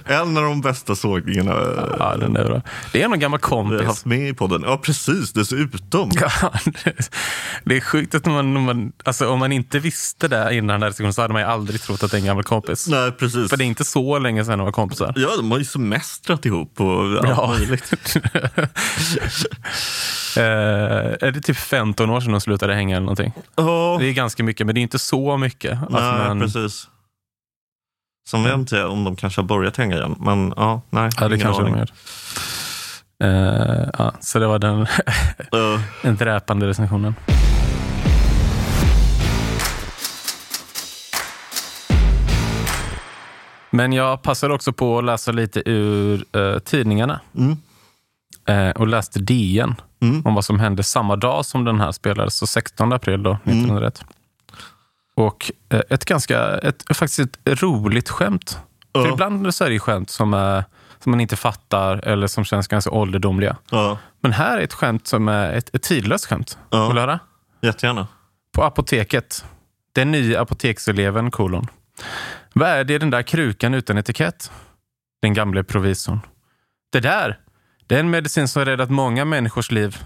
En 0.06 0.36
av 0.36 0.42
de 0.42 0.60
bästa 0.60 0.94
sågningarna 0.94 1.52
Ja, 1.98 2.16
den 2.16 2.36
är 2.36 2.44
bra. 2.44 2.62
Det 2.92 3.02
är 3.02 3.08
någon 3.08 3.18
gammal 3.18 3.40
vi 3.40 3.46
har 3.46 3.50
kompis. 3.50 3.86
haft 3.86 4.04
med 4.04 4.28
i 4.28 4.34
podden. 4.34 4.62
Ja, 4.66 4.76
precis. 4.78 5.32
Dessutom. 5.32 6.10
Ja, 6.20 6.52
det- 6.84 7.10
det 7.64 7.76
är 7.76 7.80
sjukt 7.80 8.14
att 8.14 8.26
man, 8.26 8.56
om 8.56 8.62
man, 8.62 8.92
alltså, 9.04 9.28
om 9.28 9.38
man 9.38 9.52
inte 9.52 9.78
visste 9.78 10.28
det 10.28 10.54
innan 10.54 10.66
den 10.74 10.82
här 10.82 10.88
diskussionen 10.88 11.12
så 11.12 11.22
hade 11.22 11.32
man 11.32 11.42
ju 11.42 11.48
aldrig 11.48 11.80
trott 11.82 12.02
att 12.02 12.10
det 12.10 12.16
är 12.16 12.18
en 12.20 12.26
gammal 12.26 12.44
kompis. 12.44 12.88
Nej, 12.88 13.12
precis. 13.12 13.50
För 13.50 13.56
det 13.56 13.64
är 13.64 13.66
inte 13.66 13.84
så 13.84 14.18
länge 14.18 14.44
sedan 14.44 14.58
de 14.58 14.64
var 14.64 14.72
kompisar. 14.72 15.12
Ja, 15.16 15.28
de 15.36 15.50
har 15.50 15.58
ju 15.58 15.64
semestrat 15.64 16.46
ihop 16.46 16.80
och 16.80 17.00
allt 17.02 17.28
Ja. 17.28 17.54
möjligt. 17.58 17.92
Eh, 20.36 20.42
är 21.20 21.30
det 21.32 21.40
typ 21.40 21.56
15 21.56 22.10
år 22.10 22.20
sedan 22.20 22.32
de 22.32 22.40
slutade 22.40 22.74
hänga 22.74 22.96
eller 22.96 23.04
någonting? 23.04 23.32
Ja, 23.56 23.96
Det 24.00 24.06
är 24.08 24.12
ganska 24.12 24.44
mycket, 24.44 24.66
men 24.66 24.74
det 24.74 24.80
är 24.80 24.82
inte 24.82 24.98
så 24.98 25.36
mycket. 25.36 25.78
Nej, 25.90 26.02
man, 26.28 26.40
precis. 26.40 26.88
Sen 28.26 28.42
vet 28.42 28.50
jag 28.50 28.60
inte 28.60 28.84
om 28.84 29.04
de 29.04 29.16
kanske 29.16 29.40
har 29.40 29.46
börjat 29.46 29.76
hänga 29.76 29.96
igen. 29.96 30.16
Men 30.20 30.54
ja, 30.56 30.80
nej. 30.90 31.10
ja, 31.20 31.28
det 31.28 31.38
kanske 31.38 31.62
de 31.62 31.72
aning. 31.72 31.78
gör. 31.78 31.90
Eh, 33.82 33.88
ja, 33.98 34.12
så 34.20 34.38
det 34.38 34.46
var 34.46 34.58
den, 34.58 34.86
den 36.02 36.16
dräpande 36.16 36.66
recensionen. 36.66 37.14
Men 43.70 43.92
jag 43.92 44.22
passade 44.22 44.54
också 44.54 44.72
på 44.72 44.98
att 44.98 45.04
läsa 45.04 45.32
lite 45.32 45.62
ur 45.70 46.24
eh, 46.36 46.58
tidningarna. 46.58 47.20
mm. 47.36 47.56
eh, 48.48 48.70
och 48.80 48.88
läste 48.88 49.18
DN 49.18 49.74
Mm. 50.00 50.22
om 50.24 50.34
vad 50.34 50.44
som 50.44 50.60
hände 50.60 50.82
samma 50.82 51.16
dag 51.16 51.44
som 51.46 51.64
den 51.64 51.80
här 51.80 51.92
spelades, 51.92 52.36
så 52.36 52.46
16 52.46 52.92
april 52.92 53.22
då, 53.22 53.32
1901. 53.44 54.04
Och 55.16 55.50
eh, 55.68 55.80
ett 55.90 56.04
ganska, 56.04 56.58
ett, 56.58 56.96
faktiskt 56.96 57.18
ett 57.20 57.62
roligt 57.62 58.08
skämt. 58.08 58.58
För 58.94 59.06
Ja. 59.06 59.12
ibland 59.12 59.54
så 59.54 59.64
är 59.64 59.70
det 59.70 59.78
skämt 59.78 60.10
som, 60.10 60.34
är, 60.34 60.64
som 60.98 61.10
man 61.10 61.20
inte 61.20 61.36
fattar 61.36 61.96
eller 61.96 62.26
som 62.26 62.44
känns 62.44 62.68
ganska 62.68 62.90
ålderdomliga. 62.90 63.56
Ja, 63.70 63.98
Men 64.20 64.32
här 64.32 64.58
är 64.58 64.62
ett 64.62 64.72
skämt 64.72 65.06
som 65.06 65.28
är 65.28 65.52
ett, 65.52 65.74
ett 65.74 65.82
tidlöst 65.82 66.26
skämt. 66.26 66.58
Ja. 66.70 66.86
Vill 66.86 66.94
du 66.94 67.00
höra? 67.00 67.20
jättegärna. 67.62 68.06
På 68.52 68.64
apoteket. 68.64 69.44
Den 69.94 70.10
nya 70.12 70.40
apotekseleven, 70.40 71.30
kolon. 71.30 71.66
Vad 72.52 72.68
är 72.68 72.84
det 72.84 72.94
i 72.94 72.98
den 72.98 73.10
där 73.10 73.22
krukan 73.22 73.74
utan 73.74 73.98
etikett? 73.98 74.50
Den 75.22 75.34
gamle 75.34 75.64
provisorn. 75.64 76.20
Det 76.92 77.00
där, 77.00 77.38
det 77.86 77.94
är 77.94 78.00
en 78.00 78.10
medicin 78.10 78.48
som 78.48 78.60
har 78.60 78.66
räddat 78.66 78.90
många 78.90 79.24
människors 79.24 79.70
liv. 79.70 79.98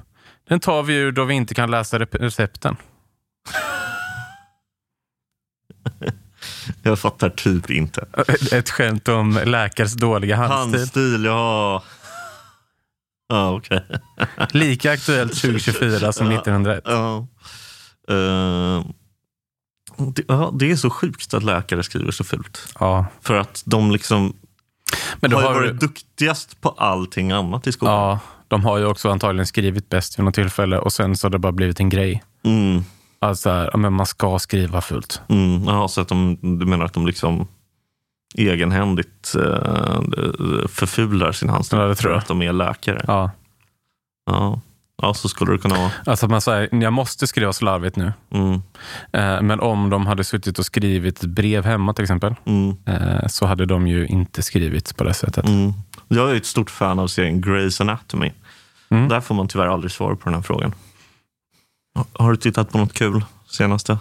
Den 0.48 0.60
tar 0.60 0.82
vi 0.82 0.94
ur 0.96 1.12
då 1.12 1.24
vi 1.24 1.34
inte 1.34 1.54
kan 1.54 1.70
läsa 1.70 1.98
recepten. 1.98 2.76
Jag 6.82 6.98
fattar 6.98 7.30
typ 7.30 7.70
inte. 7.70 8.06
Ett 8.52 8.70
skämt 8.70 9.08
om 9.08 9.40
läkares 9.44 9.94
dåliga 9.94 10.36
handstil. 10.36 10.78
Handstil, 10.80 11.24
ja. 11.24 11.82
Ja, 13.28 13.52
okej. 13.56 13.84
Lika 14.50 14.92
aktuellt 14.92 15.34
2024 15.40 16.12
som 16.12 16.30
1901. 16.30 16.82
Ja. 16.86 17.26
Eh, 18.08 18.84
det, 20.14 20.22
ja, 20.28 20.50
det 20.58 20.70
är 20.70 20.76
så 20.76 20.90
sjukt 20.90 21.34
att 21.34 21.42
läkare 21.42 21.82
skriver 21.82 22.10
så 22.10 22.24
fult. 22.24 22.74
Ja, 22.80 23.06
För 23.20 23.34
att 23.34 23.62
de 23.66 23.90
liksom 23.90 24.36
men 25.16 25.32
har 25.32 25.42
har 25.42 25.54
varit 25.54 25.80
du, 25.80 25.86
duktigast 25.86 26.60
på 26.60 26.68
allting 26.68 27.32
annat 27.32 27.66
i 27.66 27.72
skolan. 27.72 27.94
ja, 27.94 28.20
de 28.48 28.64
har 28.64 28.78
ju 28.78 28.84
också 28.84 29.10
antagligen 29.10 29.46
skrivit 29.46 29.88
bäst 29.88 30.18
vid 30.18 30.24
något 30.24 30.34
tillfälle 30.34 30.78
och 30.78 30.92
sen 30.92 31.16
så 31.16 31.26
har 31.26 31.30
det 31.30 31.38
bara 31.38 31.52
blivit 31.52 31.80
en 31.80 31.88
grej. 31.88 32.22
Mm, 32.44 32.84
Alltså, 33.20 33.50
här, 33.50 33.76
men 33.76 33.92
man 33.92 34.06
ska 34.06 34.38
skriva 34.38 34.80
fult. 34.80 35.20
mm, 35.28 35.64
ja, 35.64 35.88
så 35.88 36.00
att 36.00 36.08
de, 36.08 36.38
du 36.58 36.66
menar 36.66 36.84
att 36.84 36.92
de 36.92 37.06
liksom 37.06 37.48
egenhändigt 38.34 39.34
eh, 39.34 40.66
förfular 40.68 41.32
sin 41.32 41.48
handstil 41.48 41.78
Ja, 41.78 41.84
det 41.86 41.94
tror 41.94 42.12
jag. 42.12 42.18
att 42.18 42.28
de 42.28 42.42
är 42.42 42.52
läkare? 42.52 43.04
Ja. 43.06 43.30
Ja. 44.30 44.60
ja, 45.02 45.14
så 45.14 45.28
skulle 45.28 45.52
det 45.52 45.58
kunna 45.58 45.74
vara. 45.76 45.90
Alltså 46.06 46.28
man 46.28 46.40
säger, 46.40 46.82
jag 46.82 46.92
måste 46.92 47.26
skriva 47.26 47.52
slarvigt 47.52 47.96
nu. 47.96 48.12
Mm, 48.30 48.62
Eh, 49.12 49.42
men 49.42 49.60
om 49.60 49.90
de 49.90 50.06
hade 50.06 50.24
suttit 50.24 50.58
och 50.58 50.64
skrivit 50.66 51.20
brev 51.20 51.64
hemma 51.64 51.92
till 51.94 52.04
exempel, 52.04 52.34
mm, 52.44 52.76
eh, 52.86 53.26
så 53.26 53.46
hade 53.46 53.66
de 53.66 53.86
ju 53.86 54.06
inte 54.06 54.42
skrivit 54.42 54.96
på 54.96 55.04
det 55.04 55.14
sättet. 55.14 55.48
mm. 55.48 55.72
Jag 56.08 56.30
är 56.30 56.34
ett 56.34 56.46
stort 56.46 56.70
fan 56.70 56.98
av 56.98 57.06
serien 57.06 57.44
Grey's 57.44 57.80
Anatomy. 57.82 58.32
Mm. 58.90 59.08
Där 59.08 59.20
får 59.20 59.34
man 59.34 59.48
tyvärr 59.48 59.66
aldrig 59.66 59.90
svar 59.90 60.14
på 60.14 60.24
den 60.24 60.34
här 60.34 60.42
frågan. 60.42 60.74
Ha- 61.94 62.06
Har 62.12 62.30
du 62.30 62.36
tittat 62.36 62.70
på 62.72 62.78
något 62.78 62.92
kul 62.92 63.24
senaste? 63.46 63.98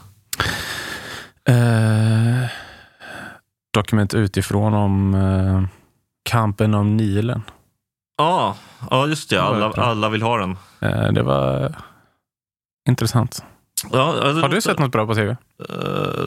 Eh, 1.50 2.50
dokument 3.74 4.14
utifrån 4.14 4.74
om 4.74 5.14
eh, 5.16 5.64
kampen 6.30 6.74
om 6.74 6.98
Nilen. 6.98 7.42
Ja, 8.18 8.56
ja 8.90 9.08
just 9.08 9.30
det. 9.30 9.42
Alla, 9.42 9.72
alla 9.72 10.10
vill 10.10 10.22
ha 10.22 10.38
den. 10.38 10.58
Eh, 10.80 11.12
det 11.12 11.24
var 11.24 11.76
intressant. 12.90 13.44
Ja, 13.92 14.14
det 14.34 14.42
Har 14.42 14.50
du 14.50 14.62
sett 14.62 14.80
något 14.80 14.92
bra 14.92 15.08
på 15.08 15.16
tv? 15.16 15.38
Eh, 15.70 16.24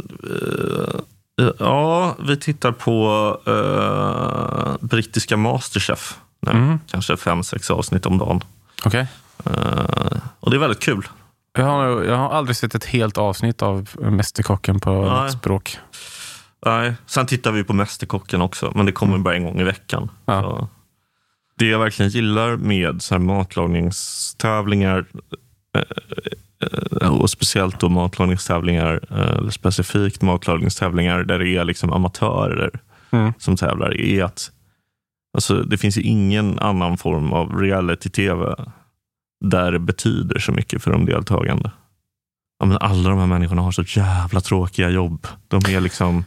eh, 1.41 1.51
ja, 1.59 2.15
vi 2.27 2.37
tittar 2.37 2.73
på 2.73 3.37
eh, 3.47 4.87
brittiska 4.87 5.37
Masterchef. 5.37 6.19
Nu. 6.41 6.51
Mm. 6.53 6.81
Kanske 6.91 7.17
fem, 7.17 7.43
sex 7.43 7.71
avsnitt 7.71 8.07
om 8.07 8.19
dagen. 8.19 8.41
Okej. 8.85 9.07
Eh, 9.45 10.21
och 10.41 10.51
det 10.51 10.57
är 10.57 10.61
väldigt 10.61 10.81
kul. 10.81 11.09
Jag, 11.53 11.65
har, 11.65 12.03
jag 12.03 12.17
har 12.17 12.31
aldrig 12.31 12.57
sett 12.57 12.75
ett 12.75 12.85
helt 12.85 13.19
avsnitt 13.19 13.63
av 13.63 13.91
Mästerkocken 13.99 14.81
på 14.81 14.91
Nej. 14.91 15.11
något 15.11 15.33
språk. 15.33 15.79
Nej. 16.67 16.95
Sen 17.07 17.27
tittar 17.27 17.53
vi 17.53 17.65
på 17.65 17.73
Mästerkocken 17.73 18.43
också, 18.43 18.73
men 18.75 18.87
det 18.87 18.93
kommer 18.93 19.19
bara 19.19 19.35
en 19.37 19.45
gång 19.45 19.61
i 19.61 19.65
veckan. 19.65 20.11
Ja. 20.25 20.69
Det 21.59 21.67
jag 21.67 21.79
verkligen 21.79 22.11
gillar 22.11 22.57
med 22.57 23.03
så 23.03 23.15
här 23.15 23.21
matlagningstävlingar 23.21 25.05
eh, 25.77 25.83
eh, 27.03 27.21
och 27.21 27.31
speciellt 27.31 27.81
då 27.81 27.89
matlagningstävlingar, 27.89 29.01
eh, 29.11 29.37
eller 29.37 29.51
specifikt 29.51 30.23
matlagningstävlingar 30.23 31.25
där 31.25 31.39
det 31.39 31.49
är 31.57 31.65
liksom 31.65 31.93
amatörer 31.93 32.71
Mm. 33.13 33.33
som 33.39 33.57
tävlar, 33.57 34.01
är 34.01 34.25
att 34.25 34.51
alltså, 35.35 35.63
det 35.63 35.79
finns 35.79 35.99
ju 35.99 36.03
ingen 36.03 36.59
annan 36.59 36.99
form 36.99 37.33
av 37.33 37.61
reality-tv 37.61 38.55
där 39.41 39.73
det 39.73 39.79
betyder 39.79 40.39
så 40.39 40.53
mycket 40.53 40.83
för 40.83 40.91
de 40.91 41.07
deltagande. 41.07 41.71
Ja, 42.59 42.67
men 42.67 42.79
alla 42.79 43.09
de 43.11 43.19
här 43.19 43.27
människorna 43.27 43.63
har 43.63 43.73
så 43.73 43.83
jävla 43.83 44.41
tråkiga 44.41 44.91
jobb. 44.91 45.27
De 45.49 45.57
är 45.57 45.81
liksom... 45.81 46.25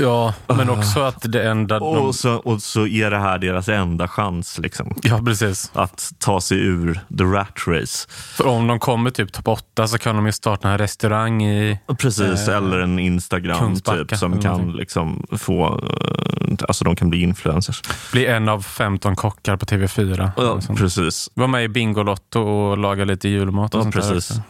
Ja, 0.00 0.34
men 0.46 0.70
också 0.70 1.00
att 1.00 1.32
det 1.32 1.48
enda... 1.48 1.78
De, 1.78 1.84
Och 1.84 2.14
så, 2.14 2.34
och 2.34 2.62
så 2.62 2.86
är 2.86 3.10
det 3.10 3.18
här 3.18 3.38
deras 3.38 3.68
enda 3.68 4.08
chans 4.08 4.58
liksom, 4.58 4.94
ja, 5.02 5.20
precis. 5.24 5.70
att 5.74 6.12
ta 6.18 6.40
sig 6.40 6.58
ur 6.58 7.00
the 7.18 7.24
rat 7.24 7.58
race. 7.66 8.08
För 8.08 8.46
om 8.46 8.66
de 8.66 8.78
kommer 8.78 9.10
typ 9.10 9.32
topp 9.32 9.48
åtta 9.48 9.86
så 9.88 9.98
kan 9.98 10.16
de 10.16 10.26
ju 10.26 10.32
starta 10.32 10.68
en 10.70 10.78
restaurang 10.78 11.42
i... 11.44 11.78
Precis, 11.98 12.48
Eh, 12.48 12.56
eller 12.56 12.78
en 12.78 12.98
Instagram 12.98 13.74
typ, 13.80 14.16
som 14.18 14.40
kan 14.40 14.72
liksom 14.72 15.26
få, 15.38 15.66
eh, 15.66 16.56
alltså 16.68 16.84
de 16.84 16.96
kan 16.96 17.10
bli 17.10 17.22
influencers. 17.22 17.82
Bli 18.12 18.26
en 18.26 18.48
av 18.48 18.62
15 18.62 19.16
kockar 19.16 19.56
på 19.56 19.66
TV4. 19.66 20.30
Ja, 20.36 20.60
precis. 20.76 21.30
Var 21.34 21.46
med 21.46 21.64
i 21.64 21.68
Bingolotto 21.68 22.40
och 22.40 22.78
laga 22.78 23.04
lite 23.04 23.28
julmat 23.28 23.74
och 23.74 23.78
Ja, 23.78 23.82
sånt 23.82 23.94
där 23.94 24.00
precis. 24.00 24.30
också. 24.30 24.42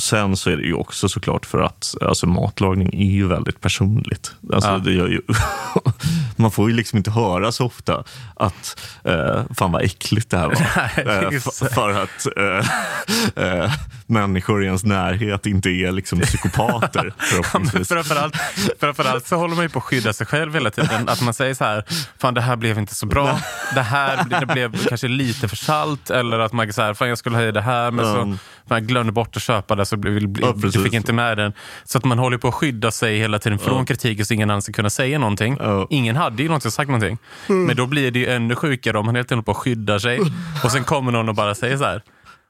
Sen 0.00 0.36
så 0.36 0.50
är 0.50 0.56
det 0.56 0.62
ju 0.62 0.74
också 0.74 1.08
såklart 1.08 1.46
för 1.46 1.58
att 1.58 1.94
alltså, 2.00 2.26
matlagning 2.26 2.88
är 2.94 3.10
ju 3.12 3.26
väldigt 3.28 3.60
personligt. 3.60 4.32
Alltså, 4.52 4.70
Ja. 4.70 4.78
det 4.78 4.92
gör 4.92 5.08
ju, 5.08 5.20
man 6.36 6.50
får 6.50 6.70
ju 6.70 6.76
liksom 6.76 6.96
inte 6.96 7.10
höra 7.10 7.52
så 7.52 7.66
ofta 7.66 8.04
att 8.34 8.80
uh, 9.08 9.42
fan 9.56 9.72
vad 9.72 9.82
äckligt 9.82 10.30
det 10.30 10.38
här 10.38 10.46
var. 10.46 10.56
Eh, 10.96 11.40
för 11.74 12.02
att 12.02 12.26
eh, 12.36 13.44
eh, 13.44 13.72
människor 14.06 14.62
i 14.62 14.66
ens 14.66 14.84
närhet 14.84 15.46
inte 15.46 15.68
är 15.68 15.92
liksom 15.92 16.20
psykopater 16.20 17.04
Ja, 17.18 17.42
förhoppningsvis. 17.42 17.88
framförallt, 17.88 18.36
framförallt 18.80 19.26
så 19.26 19.36
håller 19.36 19.54
man 19.54 19.64
ju 19.64 19.68
på 19.68 19.78
att 19.78 19.84
skydda 19.84 20.12
sig 20.12 20.26
själv 20.26 20.54
hela 20.54 20.70
tiden. 20.70 21.08
Att 21.08 21.22
man 21.22 21.34
säger 21.34 21.54
så 21.54 21.64
här, 21.64 21.84
fan 22.18 22.34
det 22.34 22.40
här 22.40 22.56
blev 22.56 22.78
inte 22.78 22.94
så 22.94 23.06
bra. 23.06 23.38
Det 23.74 23.80
här 23.82 24.24
det 24.40 24.46
blev 24.46 24.86
kanske 24.88 25.08
lite 25.08 25.48
för 25.48 25.56
salt. 25.56 26.10
Eller 26.10 26.38
att 26.38 26.52
man 26.52 26.72
säger, 26.72 26.94
fan 26.94 27.08
jag 27.08 27.18
skulle 27.18 27.36
ha 27.36 27.42
i 27.44 27.52
det 27.52 27.60
här 27.62 27.90
men 27.90 28.04
så 28.04 28.16
Mm. 28.16 28.38
fan, 28.68 28.78
jag 28.78 28.86
glömde 28.86 29.12
bort 29.12 29.36
att 29.36 29.42
köpa 29.42 29.74
det 29.74 29.86
så 29.86 29.96
blev, 29.96 30.36
Ja, 30.40 30.52
du 30.56 30.72
fick 30.72 30.92
inte 30.92 31.12
med 31.12 31.36
den. 31.38 31.52
Så 31.84 31.98
att 31.98 32.04
man 32.04 32.18
håller 32.18 32.38
på 32.38 32.48
att 32.48 32.54
skydda 32.54 32.90
sig 32.90 33.18
hela 33.18 33.38
tiden 33.38 33.58
från 33.58 33.86
kritik 33.86 34.26
så 34.26 34.34
ingen 34.34 34.50
annan 34.50 34.62
ska 34.62 34.72
kunna 34.72 34.90
säga 34.90 35.18
någonting. 35.18 35.56
Ja. 35.60 35.86
Ingen 35.90 36.16
hade 36.26 36.42
ju 36.42 36.48
någonsin 36.48 36.70
sagt 36.70 36.88
någonting. 36.88 37.18
Men 37.46 37.76
då 37.76 37.86
blir 37.86 38.10
det 38.10 38.18
ju 38.18 38.26
ännu 38.26 38.54
sjukare 38.54 38.98
om 38.98 39.06
man 39.06 39.14
helt 39.14 39.32
enkelt 39.32 39.46
håller 39.46 39.54
på 39.54 39.58
att 39.58 39.64
skydda 39.64 40.00
sig. 40.00 40.20
Och 40.64 40.72
sen 40.72 40.84
kommer 40.84 41.12
någon 41.12 41.28
och 41.28 41.34
bara 41.34 41.54
säger 41.54 41.76
så 41.76 41.84
här, 41.84 42.02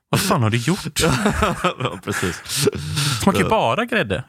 vad 0.08 0.20
fan 0.20 0.42
har 0.42 0.50
du 0.50 0.56
gjort? 0.56 1.00
ja, 1.62 1.98
precis. 2.04 2.42
Smakar 3.22 3.38
ju 3.40 3.48
bara 3.48 3.84
grädde. 3.84 4.24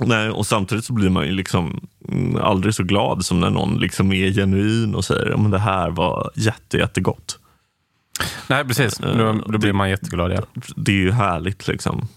Nej, 0.00 0.30
och 0.30 0.46
samtidigt 0.46 0.84
så 0.84 0.92
blir 0.92 1.10
man 1.10 1.26
ju 1.26 1.32
liksom 1.32 1.88
mm, 2.08 2.36
aldrig 2.36 2.74
så 2.74 2.82
glad 2.82 3.24
som 3.24 3.40
när 3.40 3.50
någon 3.50 3.78
liksom 3.78 4.12
är 4.12 4.32
genuin 4.32 4.94
och 4.94 5.04
säger 5.04 5.30
att 5.30 5.50
det 5.50 5.58
här 5.58 5.90
var 5.90 6.30
jätte, 6.34 6.76
jättegott. 6.76 7.38
Nej, 8.46 8.64
precis. 8.64 8.98
Då, 8.98 9.32
då 9.46 9.58
blir 9.58 9.72
man 9.72 9.90
jätteglad. 9.90 10.32
Ja. 10.32 10.42
Det 10.76 10.92
är 10.92 10.96
ju 10.96 11.12
härligt 11.12 11.68
liksom. 11.68 12.08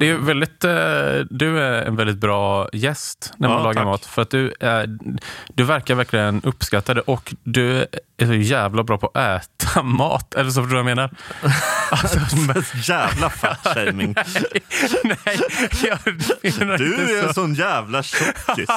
Det 0.00 0.10
är 0.10 0.14
väldigt, 0.14 0.64
eh, 0.64 0.70
du 1.30 1.58
är 1.60 1.82
en 1.84 1.96
väldigt 1.96 2.16
bra 2.18 2.68
gäst 2.72 3.32
när 3.36 3.48
man 3.48 3.56
Ja, 3.58 3.62
lagar 3.64 3.74
tack. 3.74 3.84
mat. 3.84 4.06
För 4.06 4.22
att 4.22 4.30
du, 4.30 4.54
är, 4.60 4.98
du 5.54 5.64
verkar 5.64 5.94
verkligen 5.94 6.40
uppskatta 6.44 6.94
det 6.94 7.00
och 7.00 7.34
du 7.42 7.86
är 8.16 8.26
så 8.26 8.34
jävla 8.34 8.82
bra 8.82 8.98
på 8.98 9.06
att 9.14 9.16
äta 9.44 9.82
mat. 9.82 10.34
Eller 10.34 10.50
så 10.50 10.62
förstår 10.62 10.76
du 10.76 10.82
vad 10.82 10.90
jag 10.90 10.96
menar? 10.96 11.10
Alltså, 11.90 12.18
Jävla 12.92 13.30
fat-shaming. 13.30 14.14
nej, 15.04 15.40
jag 15.82 15.98
menar 16.58 16.78
Du 16.78 16.94
är 16.94 17.22
en 17.22 17.28
så. 17.28 17.34
sån 17.34 17.54
jävla 17.54 18.02
tjockis. 18.02 18.68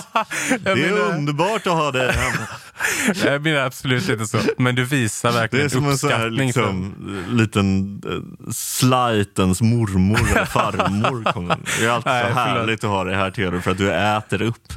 Det 0.59 0.71
är 0.71 0.75
menar, 0.75 1.15
underbart 1.17 1.67
att 1.67 1.73
ha 1.73 1.91
dig 1.91 2.11
hemma. 2.11 2.47
jag 3.25 3.41
menar 3.43 3.59
absolut 3.59 4.09
inte 4.09 4.25
så. 4.25 4.37
Men 4.57 4.75
du 4.75 4.83
visar 4.85 5.31
Det 5.31 5.37
verkligen 5.37 5.65
är 5.65 5.69
som 5.69 5.85
en 5.87 5.97
sån 5.97 6.09
här 6.09 6.27
uppskattning. 6.27 6.47
liksom, 6.47 6.95
liten 7.37 8.01
uh, 8.07 8.51
slightens 8.51 9.61
mormor 9.61 10.19
eller 10.31 10.45
farmor. 10.45 11.23
kommer. 11.33 11.57
Det 11.79 11.85
är 11.85 11.89
alltid 11.89 12.11
Nej, 12.11 12.23
så 12.23 12.27
förlåt. 12.33 12.47
härligt 12.47 12.83
att 12.83 12.89
ha 12.89 13.03
dig 13.03 13.15
här 13.15 13.31
Theodor 13.31 13.59
för 13.59 13.71
att 13.71 13.77
du 13.77 13.93
äter 13.93 14.41
upp 14.41 14.73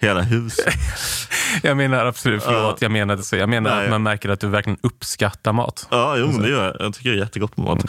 hela 0.00 0.20
huset. 0.22 0.74
Jag 1.62 1.76
menar 1.76 2.06
absolut, 2.06 2.42
förlåt, 2.42 2.82
jag 2.82 2.90
menade 2.90 3.22
så. 3.22 3.36
Jag 3.36 3.48
menar 3.48 3.70
Nej. 3.76 3.84
att 3.84 3.90
man 3.90 4.02
märker 4.02 4.28
att 4.28 4.40
du 4.40 4.46
verkligen 4.48 4.78
uppskattar 4.82 5.52
mat. 5.52 5.86
Ja, 5.90 6.16
jo, 6.16 6.26
men 6.26 6.42
det 6.42 6.48
gör 6.48 6.64
jag. 6.66 6.76
Jag 6.86 6.94
tycker 6.94 7.10
det 7.10 7.16
är 7.16 7.20
jättegott 7.20 7.56
med 7.56 7.66
mat. 7.66 7.84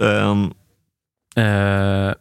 Eh, 0.00 0.34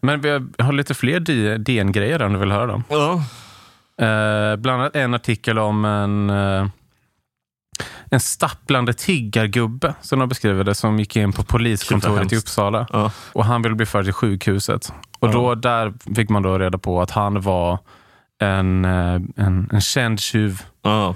men 0.02 0.22
vi 0.22 0.30
har- 0.64 0.72
lite 0.74 0.94
fler 0.94 1.20
DN-grejer 1.58 2.22
om 2.22 2.34
du 2.34 2.40
vill 2.40 2.52
höra 2.52 2.66
dem. 2.66 2.84
ja. 2.90 3.24
Eh, 4.06 4.56
bland 4.56 4.82
annat 4.82 4.96
en 4.96 5.14
artikel 5.14 5.60
om 5.60 5.86
en, 5.86 6.30
eh, 6.30 6.68
en 8.14 8.20
stapplande 8.20 8.94
tiggargubbe, 8.94 9.94
som 10.02 10.20
de 10.20 10.30
beskriver 10.30 10.64
det, 10.64 10.76
som 10.76 11.00
gick 11.00 11.16
in 11.16 11.34
på 11.34 11.44
poliskontoret 11.44 12.34
i. 12.34 12.36
Uppsala. 12.36 12.88
Ja. 12.92 13.12
Och 13.34 13.46
han 13.46 13.62
ville 13.62 13.76
bli 13.76 13.86
förd 13.86 14.06
till 14.06 14.14
sjukhuset. 14.14 14.94
Och 15.20 15.32
då, 15.32 15.56
där 15.56 15.94
fick 16.16 16.30
man 16.30 16.44
då 16.44 16.58
reda 16.58 16.78
på 16.78 17.02
att 17.02 17.12
han 17.12 17.42
var 17.42 17.80
en, 18.42 18.86
eh, 18.86 19.22
en, 19.36 19.70
en 19.72 19.82
känd 19.82 20.20
tjuv. 20.20 20.62
Ja. 20.82 21.16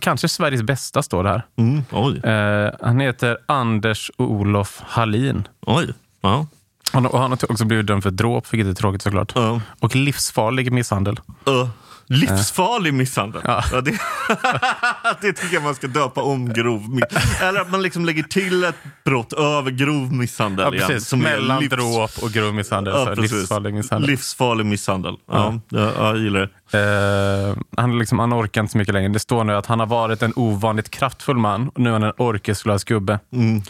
Kanske 0.00 0.28
Sveriges 0.28 0.62
bästa 0.62 1.02
står 1.02 1.24
det 1.24 1.30
här. 1.30 1.46
Mm. 1.56 1.84
Eh, 2.24 2.72
han 2.80 3.00
heter 3.00 3.38
Anders 3.46 4.10
Olof 4.16 4.82
Hallin. 4.86 5.48
Oj. 5.66 5.92
Ja. 6.20 6.46
Han, 6.92 7.06
och 7.06 7.18
han 7.18 7.30
har 7.30 7.50
också 7.52 7.64
blivit 7.64 7.86
dömd 7.86 8.02
för 8.02 8.10
dråp, 8.10 8.52
vilket 8.52 8.66
är 8.70 8.74
tråkigt 8.74 9.02
såklart. 9.02 9.32
Ja. 9.34 9.60
Och 9.80 9.96
livsfarlig 9.96 10.72
misshandel. 10.72 11.20
Ö. 11.46 11.68
Livsfarlig 12.06 12.94
misshandel. 12.94 13.42
Ja. 13.44 13.64
Ja, 13.72 13.80
det, 13.80 13.90
det 15.20 15.32
tycker 15.32 15.54
jag 15.54 15.62
man 15.62 15.74
ska 15.74 15.86
döpa 15.86 16.22
om 16.22 16.52
grov 16.52 16.88
miss- 16.90 17.40
Eller 17.42 17.60
att 17.60 17.70
man 17.70 17.82
liksom 17.82 18.04
lägger 18.04 18.22
till 18.22 18.64
ett 18.64 18.74
brott 19.04 19.32
över 19.32 19.70
grov 19.70 20.12
misshandel. 20.12 20.74
Ja, 20.78 20.86
igen, 20.88 21.00
som 21.00 21.18
Mellan 21.20 21.62
livs- 21.62 21.68
dråp 21.76 22.10
och 22.22 22.30
grov 22.30 22.54
misshandel. 22.54 22.94
Ja, 22.96 23.14
så 23.14 23.20
livsfarlig 23.20 23.74
misshandel. 23.74 24.10
Livsfarlig 24.10 24.66
misshandel. 24.66 25.14
Ja, 25.30 25.60
ja. 25.68 25.90
jag 25.98 26.18
gillar 26.18 26.40
det. 26.40 26.78
Eh, 26.78 27.56
han, 27.76 27.90
är 27.92 27.98
liksom, 27.98 28.18
han 28.18 28.32
orkar 28.34 28.60
inte 28.60 28.72
så 28.72 28.78
mycket 28.78 28.94
längre. 28.94 29.08
Det 29.08 29.18
står 29.18 29.44
nu 29.44 29.54
att 29.56 29.66
han 29.66 29.80
har 29.80 29.86
varit 29.86 30.22
en 30.22 30.32
ovanligt 30.36 30.90
kraftfull 30.90 31.36
man 31.36 31.68
och 31.68 31.78
nu 31.80 31.88
är 31.88 31.92
han 31.92 32.02
en 32.02 32.12
orkeslös 32.18 32.84
gubbe. 32.84 33.18
Mm. 33.32 33.62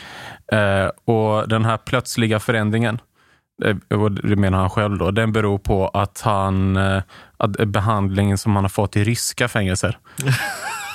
Eh, 0.53 0.91
och 1.15 1.49
den 1.49 1.65
här 1.65 1.77
plötsliga 1.77 2.41
förändringen, 2.41 2.99
det 4.23 4.37
menar 4.37 4.59
han 4.59 4.71
själv 4.71 4.99
då, 4.99 5.11
den 5.11 5.33
beror 5.33 5.59
på 5.59 5.89
att 5.89 6.21
han, 6.21 6.77
eh, 6.77 7.03
att 7.37 7.53
behandlingen 7.53 8.39
som 8.39 8.55
han 8.57 8.65
har 8.65 8.69
fått 8.69 8.97
i 8.97 9.05
ryska 9.05 9.49
fängelser. 9.49 9.99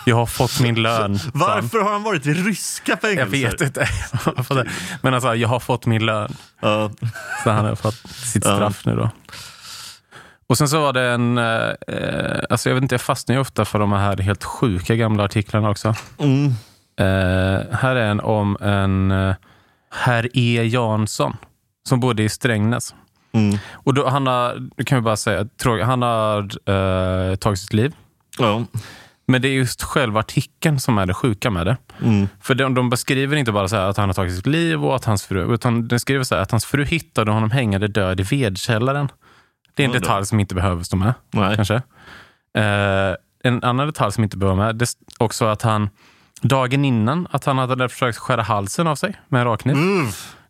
Jag 0.05 0.15
har 0.15 0.25
fått 0.25 0.59
min 0.59 0.75
lön. 0.83 1.19
Varför 1.33 1.79
har 1.79 1.91
han 1.91 2.03
varit 2.03 2.25
i 2.25 2.33
ryska 2.33 2.97
fängelser? 2.97 3.37
Jag 3.37 3.49
vet 3.49 3.61
inte. 3.61 3.87
Men 5.01 5.13
alltså, 5.13 5.35
jag 5.35 5.49
har 5.49 5.59
fått 5.59 5.85
min 5.85 6.05
lön. 6.05 6.33
Ja. 6.59 6.91
Så 7.43 7.49
han 7.49 7.65
har 7.65 7.75
fått 7.75 8.09
sitt 8.09 8.43
straff 8.43 8.85
nu 8.85 8.95
då. 8.95 9.09
Och 10.49 10.57
sen 10.57 10.67
så 10.69 10.79
var 10.79 10.93
det 10.93 11.11
en, 11.11 11.37
eh, 11.37 11.69
eh, 11.87 12.43
alltså 12.49 12.69
jag 12.69 12.75
vet 12.75 12.81
inte, 12.81 12.95
jag 12.95 13.01
fastnar 13.01 13.35
ju 13.35 13.41
ofta 13.41 13.65
för 13.65 13.79
de 13.79 13.91
här 13.91 14.17
helt 14.17 14.43
sjuka 14.43 14.95
gamla 14.95 15.23
artiklarna 15.23 15.69
också. 15.69 15.95
Mm. 16.17 16.47
Eh, 16.99 17.77
här 17.77 17.95
är 17.95 18.05
en 18.05 18.19
om 18.19 18.57
en 18.61 19.11
eh, 19.11 19.35
herr 19.91 20.29
E 20.33 20.63
Jansson 20.63 21.37
som 21.87 21.99
bodde 21.99 22.23
i 22.23 22.29
Strängnäs. 22.29 22.95
Mm. 23.31 23.57
Och 23.71 23.93
då, 23.93 24.07
han 24.07 24.27
har, 24.27 24.83
kan 24.83 24.97
vi 24.97 25.01
bara 25.01 25.17
säga, 25.17 25.47
han 25.85 26.01
har 26.01 26.39
eh, 26.69 27.35
tagit 27.35 27.59
sitt 27.59 27.73
liv. 27.73 27.95
Ja. 28.39 28.65
Men 29.27 29.41
det 29.41 29.47
är 29.47 29.53
just 29.53 29.83
själva 29.83 30.19
artikeln 30.19 30.79
som 30.79 30.97
är 30.97 31.05
det 31.05 31.13
sjuka 31.13 31.49
med 31.49 31.65
det. 31.67 31.77
Mm. 32.01 32.27
För 32.41 32.55
de, 32.55 32.73
de 32.73 32.89
beskriver 32.89 33.37
inte 33.37 33.51
bara 33.51 33.67
så 33.67 33.75
här 33.75 33.83
att 33.83 33.97
han 33.97 34.09
har 34.09 34.13
tagit 34.13 34.35
sitt 34.35 34.47
liv 34.47 34.85
och 34.85 34.95
att 34.95 35.05
hans 35.05 35.25
fru, 35.25 35.53
utan 35.53 35.87
de 35.87 35.99
skriver 35.99 36.23
så 36.23 36.35
här 36.35 36.41
att 36.41 36.51
hans 36.51 36.65
fru 36.65 36.85
hittade 36.85 37.31
honom 37.31 37.51
hängande 37.51 37.87
död 37.87 38.19
i 38.19 38.23
vedkällaren. 38.23 39.11
Det 39.75 39.83
är 39.83 39.87
en 39.87 39.93
Ja, 39.93 39.99
detalj 39.99 40.25
som 40.25 40.39
inte 40.39 40.55
behöver 40.55 40.83
stå 40.83 40.97
med, 40.97 41.13
Nej. 41.31 41.55
kanske. 41.55 41.75
Eh, 42.53 43.15
en 43.43 43.63
annan 43.63 43.87
detalj 43.87 44.11
som 44.11 44.23
inte 44.23 44.37
behöver 44.37 44.65
med, 44.65 44.75
det 44.75 44.83
är 44.83 44.89
också 45.23 45.45
att 45.45 45.61
han 45.61 45.89
dagen 46.41 46.85
innan 46.85 47.27
att 47.31 47.45
han 47.45 47.57
hade 47.57 47.89
försökt 47.89 48.17
skära 48.17 48.41
halsen 48.41 48.87
av 48.87 48.95
sig 48.95 49.15
med 49.27 49.41
en 49.41 49.47
rakkniv. 49.47 49.75
Mm. 49.75 50.07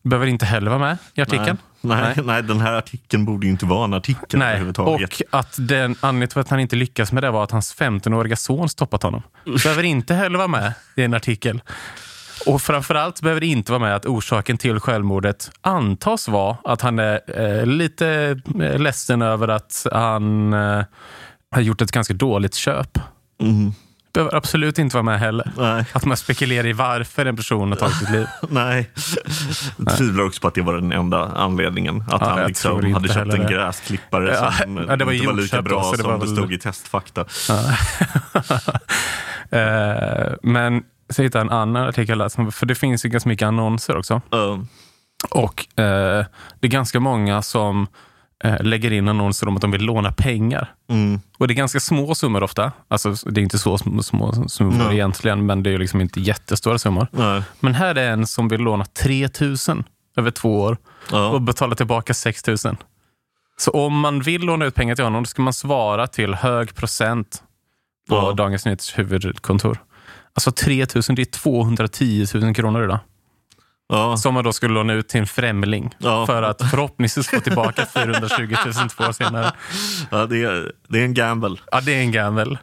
Behöver 0.10 0.28
inte 0.28 0.46
heller 0.46 0.70
vara 0.70 0.80
med 0.80 0.98
i 1.14 1.22
artikeln. 1.22 1.58
Nej. 1.82 2.14
Nej. 2.16 2.26
Nej. 2.26 2.44
Den 2.44 2.62
här 2.62 2.74
artikeln 2.74 3.26
borde 3.26 3.46
ju 3.46 3.52
inte 3.52 3.66
vara 3.66 3.84
en 3.84 3.94
artikel 3.94 4.40
Nej, 4.40 4.48
överhuvudtaget. 4.48 5.22
och 5.22 5.40
att 5.40 5.56
den 5.60 5.96
anledningen 6.00 6.28
till 6.28 6.40
att 6.40 6.50
han 6.50 6.60
inte 6.60 6.76
lyckas 6.76 7.12
med 7.12 7.24
det 7.24 7.32
var 7.32 7.44
att 7.44 7.52
hans 7.52 7.76
15-åriga 7.76 8.36
son 8.36 8.70
stoppat 8.70 9.04
honom. 9.04 9.22
Behöver 9.64 9.84
inte 9.84 10.14
heller 10.14 10.38
vara 10.38 10.48
med 10.48 10.74
i 10.96 11.04
en 11.04 11.14
artikel. 11.14 11.62
Och 12.46 12.62
framförallt 12.62 13.22
behöver 13.22 13.42
det 13.42 13.48
inte 13.48 13.72
vara 13.72 13.80
med 13.80 13.96
att 13.96 14.06
orsaken 14.06 14.58
till 14.58 14.80
självmordet 14.80 15.52
antas 15.62 16.28
vara 16.28 16.58
att 16.64 16.82
han 16.82 17.00
är 17.00 17.22
eh, 17.42 17.66
lite 17.66 18.40
eh, 18.62 18.80
ledsen 18.80 19.22
över 19.22 19.48
att 19.48 19.88
han 19.92 20.54
eh, 20.54 20.84
har 21.52 21.62
gjort 21.62 21.82
ett 21.82 21.92
ganska 21.92 22.14
dåligt 22.14 22.56
köp. 22.56 23.00
Mm. 23.42 23.74
Behöver 24.14 24.36
absolut 24.36 24.80
inte 24.80 24.96
vara 24.96 25.04
med 25.04 25.20
heller. 25.20 25.52
Nej. 25.58 25.86
Att 25.94 26.06
man 26.06 26.18
spekulerar 26.18 26.68
i 26.68 26.74
varför 26.74 27.26
en 27.26 27.36
person 27.36 27.70
har 27.72 27.76
tagit 27.78 27.96
sitt 27.96 28.10
liv. 28.10 28.28
Nej. 28.50 28.92
Jag 29.78 29.98
tvivlar 29.98 30.24
också 30.24 30.42
på 30.42 30.48
att 30.48 30.54
det 30.54 30.62
var 30.62 30.74
den 30.74 30.92
enda 30.92 31.26
anledningen. 31.36 32.04
Att 32.08 32.22
Ja, 32.22 32.30
han 32.30 32.48
liksom 32.48 32.94
hade 32.94 33.08
köpt 33.08 33.34
en 33.34 33.42
det. 33.42 33.54
gräsklippare 33.54 34.34
Ja, 34.34 34.52
som 34.52 34.78
ja, 34.90 34.96
det 34.96 35.06
var 35.06 35.12
inte 35.12 35.28
var 35.28 35.34
lika 35.34 35.62
bra 35.62 35.84
så 35.84 35.92
det 35.92 35.98
som 35.98 36.12
var 36.12 36.20
det 36.20 36.28
stod 36.28 36.54
i 36.54 36.58
testfakta. 36.60 37.26
Eh, 39.50 40.34
men 40.42 40.84
så 41.10 41.22
hittade 41.22 41.46
jag 41.46 41.52
en 41.52 41.58
annan 41.58 41.88
artikel, 41.90 42.30
för 42.52 42.66
det 42.66 42.76
finns 42.76 43.06
ju 43.06 43.10
ganska 43.10 43.30
mycket 43.30 43.46
annonser 43.46 43.98
också. 43.98 44.22
Uh, 44.36 44.60
Och 45.32 45.80
eh, 45.80 46.26
det 46.60 46.68
är 46.68 46.72
ganska 46.72 47.00
många 47.00 47.42
som 47.42 47.88
lägger 48.60 48.92
in 48.94 49.08
annonser 49.08 49.48
om 49.48 49.56
att 49.56 49.62
de 49.62 49.72
vill 49.72 49.82
låna 49.82 50.12
pengar. 50.12 50.74
mm. 50.90 51.20
Och 51.38 51.48
det 51.48 51.54
är 51.54 51.56
ganska 51.56 51.80
små 51.80 52.16
summor 52.16 52.44
ofta. 52.44 52.72
Alltså, 52.88 53.14
det 53.32 53.42
är 53.42 53.44
inte 53.44 53.60
så 53.60 53.78
små, 53.78 54.04
små 54.04 54.48
summor 54.50 54.84
Nej. 54.86 54.94
egentligen, 54.94 55.46
men 55.46 55.64
det 55.64 55.70
är 55.74 55.78
liksom 55.78 56.02
inte 56.02 56.20
jättestora 56.20 56.78
summor. 56.80 57.08
Nej. 57.12 57.42
Men 57.60 57.76
här 57.76 57.96
är 57.96 58.12
en 58.12 58.28
som 58.28 58.48
vill 58.48 58.62
låna 58.62 58.86
3 58.86 59.30
000 59.68 59.84
över 60.18 60.32
två 60.32 60.62
år 60.62 60.78
Ja. 61.12 61.28
och 61.30 61.42
betala 61.42 61.76
tillbaka 61.76 62.14
6 62.14 62.48
000. 62.48 62.58
Så 63.60 63.72
om 63.72 64.00
man 64.00 64.22
vill 64.22 64.42
låna 64.42 64.66
ut 64.66 64.76
pengar 64.76 64.96
till 64.96 65.04
honom, 65.04 65.24
då 65.24 65.28
ska 65.28 65.42
man 65.42 65.54
svara 65.54 66.08
till 66.08 66.34
hög 66.34 66.76
procent 66.76 67.44
på 68.10 68.16
Ja. 68.16 68.34
Dagens 68.34 68.66
Nyheters 68.66 68.98
huvudkontor. 69.00 69.78
Alltså 70.34 70.52
3 70.52 70.86
000, 70.96 71.04
det 71.16 71.22
är 71.22 71.26
210 71.26 72.26
000 72.34 72.56
kronor 72.56 72.84
idag. 72.84 73.00
Ja. 73.90 74.18
Som 74.18 74.34
man 74.34 74.44
då 74.44 74.54
skulle 74.54 74.74
låna 74.74 74.94
ut 74.94 75.08
till 75.08 75.20
en 75.20 75.28
främling. 75.28 75.96
Ja. 75.98 76.26
För 76.26 76.44
att 76.44 76.70
förhoppningsvis 76.70 77.28
få 77.28 77.40
tillbaka 77.40 77.86
420 77.94 78.56
000 78.66 78.90
två 78.90 79.04
år 79.04 79.12
senare. 79.12 79.52
Ja, 80.12 80.26
det, 80.26 80.44
är, 80.44 80.72
det 80.88 81.00
är 81.00 81.04
en 81.04 81.14
gamble. 81.14 81.56
Ja, 81.72 81.82
det 81.82 81.96
är 81.96 82.00
en 82.00 82.12
gamble. 82.12 82.58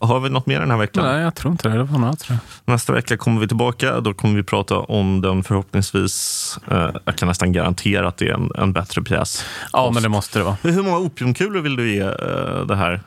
Har 0.00 0.20
vi 0.20 0.30
något 0.30 0.46
mer 0.46 0.60
den 0.60 0.70
här 0.70 0.78
veckan? 0.78 1.04
Nej, 1.04 1.22
jag 1.22 1.34
tror 1.34 1.52
inte 1.52 1.68
det. 1.68 1.76
Det 1.76 1.82
var 1.82 1.98
något, 1.98 2.18
tror 2.18 2.38
jag. 2.64 2.72
Nästa 2.74 2.92
vecka 2.92 3.16
kommer 3.16 3.40
vi 3.40 3.48
tillbaka. 3.48 4.00
Då 4.00 4.14
kommer 4.14 4.36
vi 4.36 4.42
prata 4.42 4.78
om 4.78 5.20
den 5.20 5.44
förhoppningsvis, 5.44 6.58
eh, 6.70 6.90
jag 7.04 7.16
kan 7.16 7.28
nästan 7.28 7.52
garantera 7.52 8.08
att 8.08 8.16
det 8.16 8.28
är 8.28 8.34
en, 8.34 8.50
en 8.54 8.72
bättre 8.72 9.02
pjäs. 9.02 9.44
Ja, 9.72 9.90
men 9.94 10.02
det 10.02 10.08
måste 10.08 10.38
det 10.38 10.44
vara. 10.44 10.56
Hur 10.62 10.82
många 10.82 10.98
opiumkulor 10.98 11.60
vill 11.60 11.76
du 11.76 11.90
ge 11.94 12.00
eh, 12.00 12.66
det 12.68 12.76
här? 12.76 13.00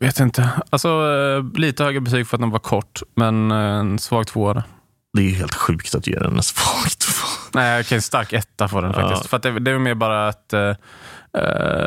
Vet 0.00 0.20
inte. 0.20 0.50
Alltså, 0.70 0.88
eh, 0.88 1.60
lite 1.60 1.84
högre 1.84 2.00
betyg 2.00 2.26
för 2.26 2.36
att 2.36 2.40
den 2.40 2.50
var 2.50 2.58
kort, 2.58 3.02
men 3.14 3.50
eh, 3.50 3.56
en 3.58 3.98
svag 3.98 4.26
tvåa. 4.26 4.62
Det 5.12 5.22
är 5.22 5.30
helt 5.34 5.54
sjukt 5.54 5.94
att 5.94 6.06
ge 6.06 6.18
den 6.18 6.36
en 6.36 6.42
svag. 6.42 6.90
Nej, 7.54 7.80
okej, 7.80 7.96
en 7.96 8.02
stark 8.02 8.32
etta 8.32 8.68
får 8.68 8.82
den 8.82 8.94
faktiskt. 8.94 9.22
Ja. 9.24 9.28
För 9.28 9.38
det, 9.52 9.60
det 9.60 9.70
är 9.70 9.78
mer 9.78 9.94
bara 9.94 10.28
att, 10.28 10.52
eh, 10.52 10.74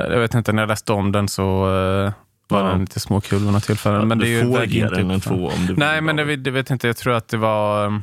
jag 0.10 0.20
vet 0.20 0.34
inte, 0.34 0.52
när 0.52 0.62
jag 0.62 0.68
läste 0.70 0.94
om 0.94 1.12
den 1.12 1.28
så 1.28 1.44
eh, 1.66 2.12
var 2.48 2.60
Ja. 2.62 2.68
den 2.68 2.80
lite 2.80 3.00
småkul 3.00 3.40
vid 3.44 3.52
något 3.54 3.64
tillfälle. 3.64 4.06
Men 4.06 4.18
det 4.20 4.26
är 4.28 4.44
du 4.44 4.50
ju 4.50 4.56
får 4.56 4.66
ge 4.66 4.88
den 4.88 5.12
en 5.12 5.22
för- 5.22 5.30
två 5.30 5.48
om 5.48 5.62
du 5.62 5.68
vill. 5.68 5.78
Nej, 5.78 6.02
men 6.02 6.16
det, 6.16 6.24
vet- 6.24 6.44
det 6.44 6.52
vet 6.52 6.70
inte. 6.70 6.88
Jag 6.88 6.98
tror 6.98 7.14
att 7.14 7.28
det 7.28 7.38
var... 7.38 7.86
eh, 7.86 7.98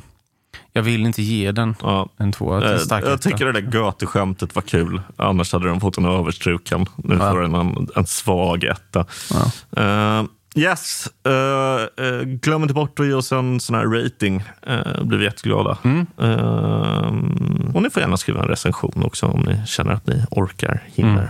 Jag 0.73 0.83
vill 0.83 1.05
inte 1.05 1.21
ge 1.21 1.51
den 1.51 1.75
Ja. 1.81 2.09
en 2.17 2.31
tvåa. 2.31 2.79
stark 2.79 3.03
Jag 3.05 3.13
etta. 3.13 3.29
tycker 3.29 3.45
det 3.45 3.51
där 3.61 3.71
Goethe-skämtet 3.71 4.55
var 4.55 4.61
kul. 4.61 5.01
Annars 5.17 5.53
hade 5.53 5.65
den 5.67 5.79
fått 5.79 5.97
en 5.97 6.05
överstruken. 6.05 6.85
Nu 6.95 7.15
Ja. 7.19 7.31
får 7.31 7.41
den 7.41 7.55
en, 7.55 7.87
en 7.95 8.05
svag 8.05 8.63
etta. 8.63 9.05
Ja. 9.29 9.81
Eh, 9.83 10.23
yes, 10.55 11.09
uh, 11.27 12.05
uh, 12.05 12.21
glöm 12.21 12.61
inte 12.61 12.73
bort 12.73 12.99
att 12.99 13.05
ge 13.05 13.13
oss 13.13 13.31
en 13.31 13.59
sån 13.59 13.75
här 13.75 13.85
rating. 13.85 14.43
Uh, 14.69 15.03
blir 15.03 15.17
vi 15.17 15.25
jätteglada. 15.25 15.77
Mm. 15.83 16.05
Eh, 16.17 17.75
och 17.75 17.81
ni 17.81 17.89
får 17.89 18.01
gärna 18.01 18.17
skriva 18.17 18.41
en 18.41 18.47
recension 18.47 19.03
också 19.05 19.25
om 19.25 19.41
ni 19.41 19.67
känner 19.67 19.91
att 19.91 20.07
ni 20.07 20.23
orkar, 20.31 20.83
hinner. 20.85 21.11
Mm. 21.11 21.27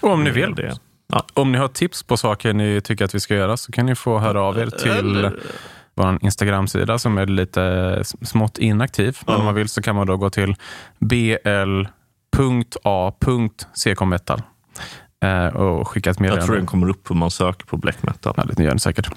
Och 0.00 0.10
om 0.10 0.24
ni 0.24 0.30
vill. 0.30 0.54
Det. 0.54 0.78
Ja. 1.08 1.24
Om 1.34 1.52
ni 1.52 1.58
har 1.58 1.68
tips 1.68 2.02
på 2.02 2.16
saker 2.16 2.52
ni 2.52 2.80
tycker 2.80 3.04
att 3.04 3.14
vi 3.14 3.20
ska 3.20 3.34
göra 3.34 3.56
så 3.56 3.72
kan 3.72 3.86
ni 3.86 3.94
få 3.94 4.18
höra 4.18 4.42
av 4.42 4.58
er 4.58 4.66
till 4.66 4.90
Eller- 4.90 5.32
vår 5.94 6.18
Instagram-sida 6.22 6.98
som 6.98 7.18
är 7.18 7.26
lite 7.26 8.02
smått 8.22 8.58
inaktiv. 8.58 9.18
Men 9.26 9.36
om 9.36 9.44
man 9.44 9.54
vill 9.54 9.68
så 9.68 9.82
kan 9.82 9.96
man 9.96 10.06
då 10.06 10.16
gå 10.16 10.30
till 10.30 10.54
bl.a.ckmetal 10.98 11.78
eh, 14.38 14.44
och 15.54 15.88
skicka 15.88 16.10
ett 16.10 16.16
Jag 16.16 16.16
tror 16.16 16.30
meddelande. 16.30 16.56
den 16.56 16.66
kommer 16.66 16.88
upp 16.88 17.10
om 17.10 17.18
man 17.18 17.30
söker 17.30 17.66
på 17.66 17.76
black 17.76 18.02
metal. 18.02 18.34
Ja, 18.36 18.44
det 18.56 18.62
gör 18.62 18.70
den 18.70 18.78
säkert. 18.78 19.08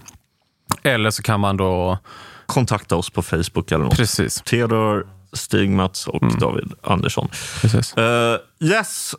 Eller 0.83 1.09
så 1.11 1.23
kan 1.23 1.39
man 1.39 1.57
då... 1.57 1.97
Kontakta 2.45 2.95
oss 2.95 3.09
på 3.09 3.21
Facebook 3.21 3.71
eller 3.71 3.83
något. 3.85 3.95
Precis. 3.97 4.41
Theodor, 4.45 5.07
Stig-Mats 5.33 6.07
och 6.07 6.23
Mm. 6.23 6.39
David 6.39 6.73
Andersson. 6.83 7.27
precis. 7.61 7.93
Eh, 7.97 8.37
yes, 8.59 9.15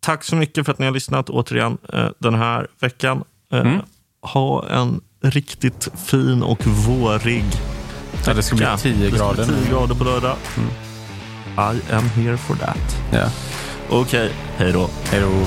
tack 0.00 0.24
så 0.24 0.36
mycket 0.36 0.64
för 0.64 0.72
att 0.72 0.78
ni 0.78 0.86
har 0.86 0.92
lyssnat 0.92 1.30
återigen 1.30 1.78
eh, 1.92 2.08
den 2.18 2.34
här 2.34 2.66
veckan. 2.80 3.24
Eh, 3.52 3.60
Mm. 3.60 3.80
Ha 4.22 4.68
en 4.68 5.00
riktigt 5.22 5.88
fin 6.06 6.42
och 6.42 6.66
vårig 6.66 7.44
Ja, 8.26 8.34
det 8.34 8.42
ska 8.42 8.56
bli 8.56 8.64
vecka. 8.64 8.76
10 8.76 8.94
Det 9.10 9.16
ska 9.16 9.16
grader 9.24 9.44
bli 9.46 9.54
nu. 9.54 9.62
10 9.64 9.70
grader 9.70 9.94
på 9.94 10.04
lördag. 10.04 10.36
I 11.56 11.92
am 11.92 12.08
here 12.08 12.36
for 12.36 12.54
that. 12.56 12.96
Ja. 13.12 13.30
Okej, 13.90 14.32
hej 14.56 14.72
då. 14.72 14.90
Hej 15.10 15.20
då. 15.20 15.46